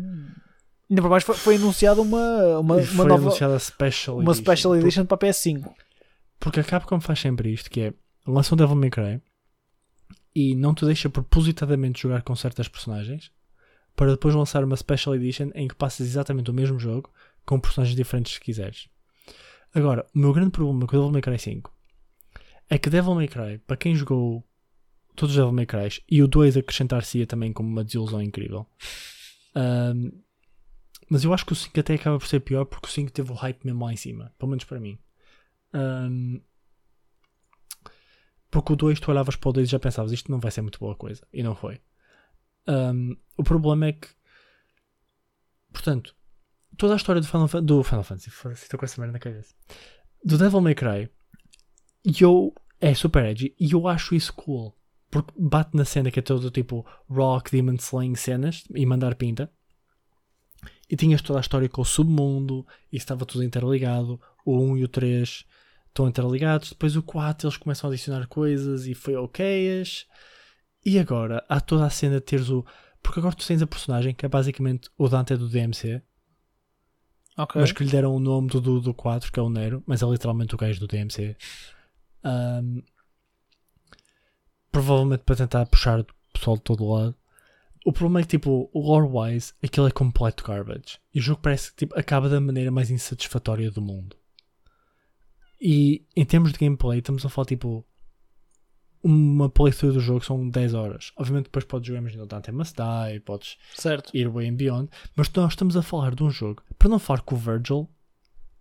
[0.88, 4.18] Ainda por mais foi, foi anunciado uma, uma, E uma foi nova anunciada a Special
[4.18, 4.42] uma Edition.
[4.44, 5.74] Special Por- Edition para a PS5.
[6.38, 7.94] Porque a Capcom faz sempre isto, que é
[8.26, 9.22] lança um Devil May Cry
[10.34, 13.30] e não te deixa propositadamente jogar com certas personagens
[13.94, 17.10] para depois lançar uma Special Edition em que passas exatamente o mesmo jogo
[17.44, 18.88] com personagens diferentes se quiseres.
[19.74, 21.72] Agora, o meu grande problema com o Devil May Cry 5
[22.70, 24.44] é que Devil May Cry, para quem jogou
[25.14, 28.66] todos os Devil May Cry e o 2 acrescentar-se-ia também como uma desilusão incrível.
[29.54, 30.10] Ahm,
[31.08, 33.30] mas eu acho que o 5 até acaba por ser pior porque o 5 teve
[33.30, 34.98] o hype mesmo lá em cima, pelo menos para mim.
[35.74, 36.40] Ahm,
[38.52, 40.60] porque o 2 tu olhavas para o 2 e já pensavas isto não vai ser
[40.60, 41.26] muito boa coisa.
[41.32, 41.80] E não foi.
[42.66, 44.06] Ahm, o problema é que,
[45.72, 46.14] portanto,
[46.76, 49.54] toda a história do Final, do Final Fantasy, estou com essa merda na cabeça,
[50.22, 51.08] do Devil May Cry,
[52.20, 54.76] eu, é super edgy, e eu acho isso cool.
[55.10, 59.50] Porque bate na cena que é todo tipo rock, demon slaying cenas e mandar pinta.
[60.90, 64.20] E tinhas toda a história com o submundo, e estava tudo interligado.
[64.44, 65.46] O 1 e o 3
[65.92, 66.70] estão interligados.
[66.70, 69.82] Depois o 4 eles começam a adicionar coisas e foi ok.
[70.84, 72.64] E agora há toda a cena de teres o.
[73.02, 76.00] Porque agora tu tens a personagem que é basicamente o Dante do DMC,
[77.36, 77.60] Ok.
[77.60, 80.02] mas que lhe deram o nome do, do, do 4, que é o Nero, mas
[80.02, 81.36] é literalmente o gajo do DMC.
[82.22, 82.80] Ahm,
[84.70, 87.14] provavelmente para tentar puxar o pessoal de todo lado.
[87.84, 91.00] O problema é que, tipo, lore-wise, aquilo é completo garbage.
[91.12, 94.16] E o jogo parece que tipo, acaba da maneira mais insatisfatória do mundo.
[95.64, 97.86] E em termos de gameplay, estamos a falar tipo.
[99.04, 101.10] Uma playthrough do jogo são 10 horas.
[101.16, 104.16] Obviamente, depois podes jogar, imagina, o Dante Must Die, podes Certo.
[104.16, 104.88] ir way and beyond.
[105.16, 107.88] Mas nós estamos a falar de um jogo, para não falar com o Virgil,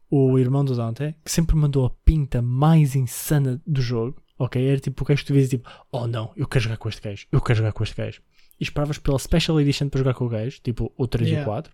[0.10, 4.20] o irmão do Dante, que sempre mandou a pinta mais insana do jogo.
[4.39, 4.60] Ok?
[4.68, 7.02] Era tipo o gajo que tu vias tipo, oh não, eu quero jogar com este
[7.04, 8.22] gajo, eu quero jogar com este gajo.
[8.60, 11.47] E esperavas pela Special Edition para jogar com o gajo, tipo o 3 e Yeah.
[11.47, 11.74] o 4.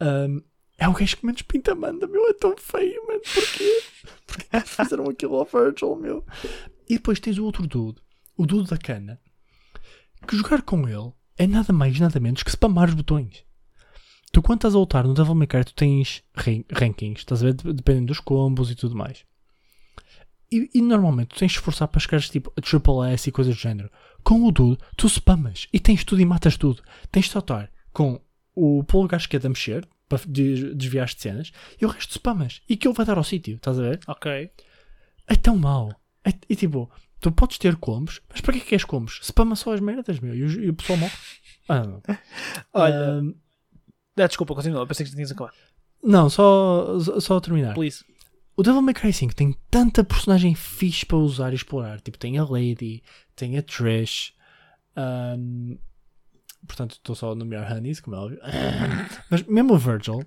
[0.00, 0.40] Um,
[0.80, 3.82] é o gajo que menos pinta manda, meu, é tão feio, mano, porquê?
[4.26, 6.24] Porquê fizeram aquilo ao Virgil, meu?
[6.88, 8.00] E depois tens o outro dude,
[8.36, 9.20] o dude da cana,
[10.26, 13.44] que jogar com ele é nada mais, nada menos que spamar os botões.
[14.32, 17.46] Tu quando estás a lutar no Devil May Cry, tu tens ran- rankings, estás a
[17.46, 17.54] ver?
[17.54, 19.24] Dep- Dependendo dos combos e tudo mais.
[20.52, 23.54] E, e normalmente tu tens de esforçar para chegares tipo a Triple S e coisas
[23.54, 23.90] do género.
[24.22, 26.82] Com o Dude, tu spamas e tens tudo e matas tudo.
[27.10, 28.20] Tens de saltar com
[28.54, 32.60] o polegar esquerdo a mexer para de- desviar de cenas e o resto spamas.
[32.68, 34.00] E aquilo vai dar ao sítio, estás a ver?
[34.06, 34.50] Ok.
[35.26, 35.94] É tão mau.
[36.24, 36.90] É, e tipo,
[37.20, 39.20] tu podes ter combos, mas para que é que queres combos?
[39.22, 41.12] Spama só as merdas, meu, e o, e o pessoal morre.
[41.68, 42.02] Ah, não.
[42.74, 43.34] Olha, Ahm,
[44.18, 44.86] ah, desculpa, continua.
[44.86, 45.54] Pensei que tinhas acabado.
[46.02, 47.74] não, só, só a terminar.
[47.74, 48.04] Please.
[48.56, 52.00] O Devil May Cry 5 tem tanta personagem fixe para usar e explorar.
[52.00, 53.02] Tipo, tem a Lady,
[53.36, 54.34] tem a Trish.
[54.96, 55.76] ahm,
[56.66, 58.40] portanto, estou só a nomear Honeys, como é óbvio.
[59.30, 60.24] Mas mesmo o Virgil.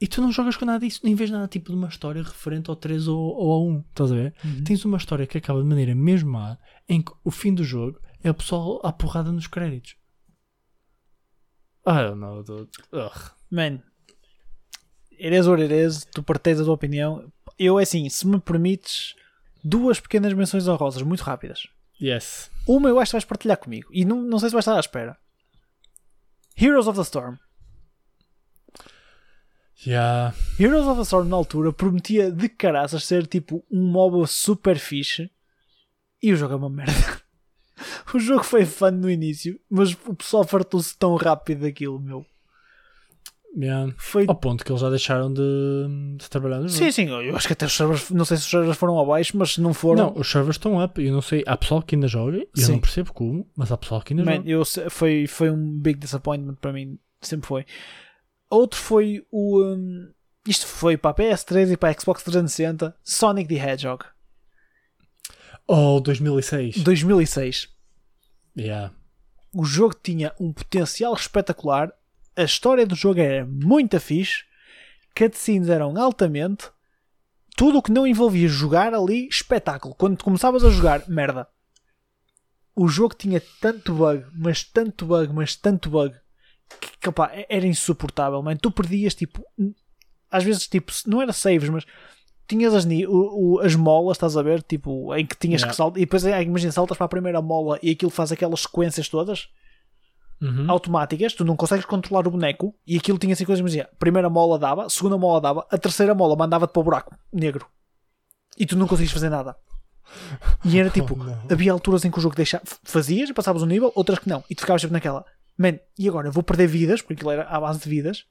[0.00, 2.70] E tu não jogas com nada disso, nem vês nada tipo de uma história referente
[2.70, 3.80] ao 3 ou, ou ao 1.
[3.90, 4.34] Estás a ver?
[4.64, 6.56] Tens uma história que acaba de maneira mesmo má,
[6.88, 9.96] em que o fim do jogo é o pessoal à porrada nos créditos.
[11.86, 12.70] I don't know, dude.
[12.92, 13.32] Ugh.
[13.50, 13.82] Man,
[15.12, 16.06] it is what it is.
[16.14, 17.30] Tu partilhas a tua opinião.
[17.58, 19.14] Eu, é assim, se me permites,
[19.62, 21.66] duas pequenas menções honrosas, muito rápidas.
[22.00, 22.50] Yes.
[22.66, 23.88] Uma eu acho que vais partilhar comigo.
[23.92, 25.18] E não, não sei se vais estar à espera.
[26.60, 27.38] Heroes of the Storm.
[29.86, 30.34] Yeah.
[30.58, 35.30] Heroes of the Storm na altura prometia de caraças ser tipo um MOBA super fixe.
[36.22, 36.92] E o jogo é uma merda.
[38.12, 42.26] O jogo foi fã no início, mas o pessoal fartou-se tão rápido daquilo, meu.
[43.56, 43.92] Yeah.
[43.98, 45.42] Foi Ao ponto que eles já deixaram de,
[46.18, 46.68] de trabalhar.
[46.68, 49.36] Sim, sim, eu acho que até os servers, não sei se os servers foram abaixo,
[49.36, 51.02] mas se não foram, Não, os servers estão up.
[51.04, 51.42] Eu não sei.
[51.46, 52.38] Há pessoal que ainda joga.
[52.38, 52.72] e Eu Sim.
[52.72, 54.50] não percebo como, mas há pessoal que ainda man, joga.
[54.50, 57.64] eu, foi, foi um big disappointment para mim, sempre foi.
[58.50, 59.62] Outro foi o.
[59.62, 60.10] hum,
[60.46, 64.04] isto foi para a PS3 e para a Xbox 360, Sonic the Hedgehog,
[65.68, 66.78] Oh, 2006.
[66.82, 67.68] 2006.
[68.58, 68.92] Yeah.
[69.54, 71.92] O jogo tinha um potencial espetacular,
[72.36, 74.44] a história do jogo era muito fixe,
[75.16, 76.68] cutscenes eram altamente,
[77.56, 79.94] tudo o que não envolvia jogar ali, espetáculo.
[79.94, 81.46] Quando começavas a jogar, merda.
[82.74, 86.14] O jogo tinha tanto bug, mas tanto bug, mas tanto bug,
[86.80, 88.56] que, que opá, era insuportável, man.
[88.56, 89.44] Tu perdias, tipo,
[90.30, 91.84] às vezes, tipo, não era saves, mas
[92.48, 94.62] tinhas as, o- o- as molas, estás a ver?
[94.62, 95.70] Tipo, em que tinhas Yeah.
[95.72, 98.60] que saltar, e depois, é, imagina, saltas para a primeira mola e aquilo faz aquelas
[98.62, 99.48] sequências todas
[100.40, 100.70] Uhum.
[100.70, 104.58] automáticas, tu não consegues controlar o boneco e aquilo tinha assim coisas, imagina, primeira mola
[104.58, 107.66] dava, segunda mola dava, a terceira mola mandava-te para o buraco negro
[108.58, 109.54] e tu não conseguias fazer nada.
[110.64, 113.92] E era tipo, Oh, havia alturas em que o jogo deixava, fazias, passavas um nível,
[113.94, 115.26] outras que não, e tu ficavas sempre naquela,
[115.58, 118.24] man, e agora vou perder vidas, porque aquilo era à base de vidas,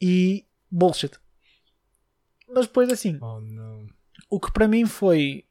[0.00, 1.18] e bullshit.
[2.54, 3.40] Mas depois assim, Oh,
[4.30, 5.44] o que para mim foi.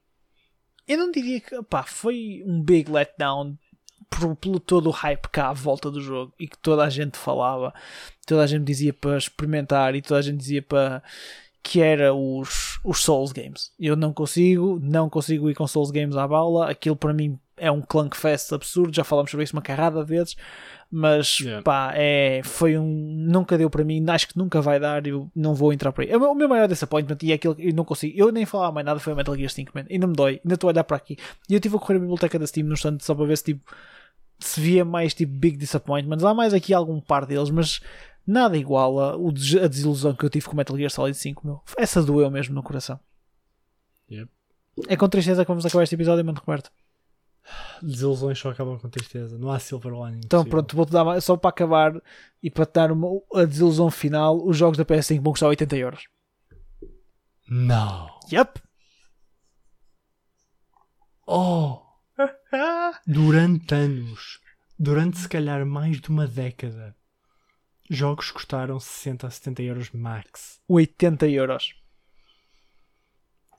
[0.88, 1.62] Eu não diria que.
[1.64, 3.58] Pá, foi um big letdown
[4.10, 7.18] por- pelo todo o hype cá à volta do jogo e que toda a gente
[7.18, 7.74] falava,
[8.26, 11.02] toda a gente dizia para experimentar e toda a gente dizia para.
[11.64, 13.72] que era os, os Souls Games.
[13.78, 16.70] Eu não consigo, não consigo ir com Souls Games à bala.
[16.72, 18.96] Aquilo para mim é um clunk fest absurdo.
[18.96, 20.38] Já falámos sobre isso uma carrada de vezes.
[20.90, 21.62] Mas Yeah.
[21.64, 22.86] pá, é, foi um.
[23.28, 25.06] Nunca deu para mim, acho que nunca vai dar.
[25.06, 26.10] Eu não vou entrar por aí.
[26.10, 28.18] É O meu, maior disappointment e é aquilo que eu não consigo.
[28.18, 29.86] Eu nem falava mais nada foi o Metal Gear 5, man.
[29.92, 31.18] Ainda me dói, ainda estou a olhar para aqui.
[31.50, 33.44] E eu tive a correr a biblioteca da Steam no instante só para ver se
[33.44, 33.70] tipo.
[34.40, 36.24] Se via mais tipo big disappointments.
[36.24, 37.80] Há mais aqui algum par deles, mas
[38.26, 41.62] nada igual a, a desilusão que eu tive com Metal Gear Solid 5, meu.
[41.78, 43.00] Essa doeu mesmo no coração.
[44.12, 44.30] Yep.
[44.88, 46.72] É com tristeza que vamos acabar este episódio, mano, Roberto.
[47.82, 49.38] Desilusões só acabam com tristeza.
[49.38, 50.22] Não há silver lining.
[50.26, 50.50] Então possível.
[50.50, 52.02] pronto, vou-te dar só para acabar
[52.44, 54.46] e para te dar uma, a desilusão final.
[54.46, 56.08] Os jogos da PS5 vão custar 80 euros.
[57.50, 58.10] Não.
[58.32, 58.60] Yup.
[61.26, 61.87] Oh!
[63.06, 64.40] Durante anos,
[64.78, 66.96] durante se calhar mais de uma década,
[67.90, 70.60] jogos custaram 60 a 70 euros max.
[70.68, 71.76] 80 euros.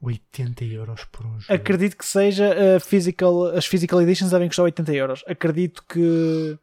[0.00, 1.52] 80 euros por um jogo.
[1.52, 5.24] Acredito que seja a physical, as physical editions devem custar 80 euros.
[5.26, 6.56] Acredito que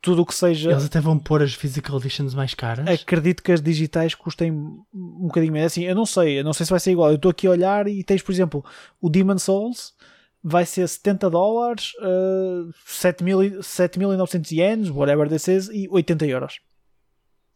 [0.00, 0.70] tudo o que seja.
[0.70, 2.86] Eles até vão pôr as physical editions mais caras.
[2.88, 5.72] Acredito que as digitais custem um bocadinho menos.
[5.72, 7.10] Assim, eu não sei, eu não sei se vai ser igual.
[7.10, 8.64] Eu estou aqui a olhar e tens, por exemplo,
[9.00, 9.94] o Demon Souls
[10.42, 16.60] vai ser 70 dólares, uh, 7.900 ienes, whatever this is, e 80 euros.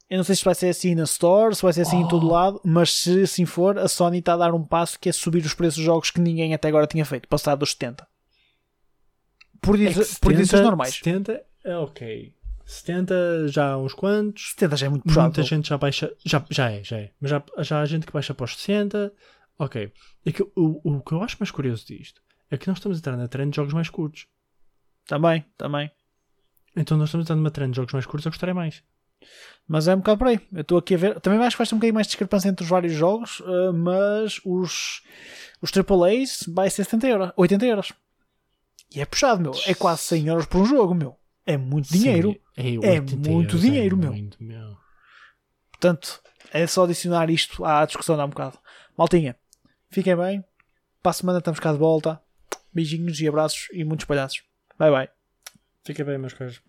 [0.08, 2.26] Eu não sei se vai ser assim na Store, se vai ser assim em todo
[2.28, 2.32] Oh.
[2.32, 5.44] lado, mas se assim for, a Sony está a dar um passo que é subir
[5.44, 8.06] os preços dos jogos que ninguém até agora tinha feito, passar dos 70.
[9.60, 10.94] Por, É dizer, que por dizer 70, normais.
[10.94, 12.32] 70 é ok.
[12.64, 14.50] 70 já há uns quantos.
[14.50, 15.24] 70 já é muito puxado.
[15.26, 16.12] Muita gente já baixa.
[16.24, 17.10] Já, já é, já é.
[17.20, 19.12] Mas já, já há gente que baixa para os 60.
[19.58, 19.92] Ok.
[20.24, 22.20] É que, o, o que eu acho mais curioso disto
[22.50, 24.26] é que nós estamos a entrar na trend de jogos mais curtos.
[25.06, 25.90] Também, também.
[26.76, 28.82] Então nós estamos a entrar numa trend de jogos mais curtos a gostarem mais.
[29.66, 30.40] Mas é um bocado por aí.
[30.52, 31.20] Eu estou aqui a ver.
[31.20, 33.72] Também acho que vai ter um bocadinho mais de discrepância entre os vários jogos, uh,
[33.72, 35.02] mas os,
[35.60, 37.92] os AAAs vai ser 70 euros, 80 euros.
[38.94, 39.52] E é puxado, meu.
[39.66, 41.16] É quase 100 euros por um jogo, meu.
[41.44, 42.32] É muito dinheiro.
[42.56, 44.12] Sim, É 80 muito euros, dinheiro, é meu.
[44.12, 44.76] muito, meu.
[45.70, 46.20] Portanto,
[46.52, 48.58] é só adicionar isto à discussão de há um bocado.
[48.96, 49.36] Maltinha,
[49.90, 50.44] fiquem bem.
[51.02, 52.20] Para a semana estamos cá de volta.
[52.76, 54.42] Beijinhos e abraços e muitos palhaços.
[54.78, 55.08] Bye bye.
[55.82, 56.60] Fica bem, meus caros.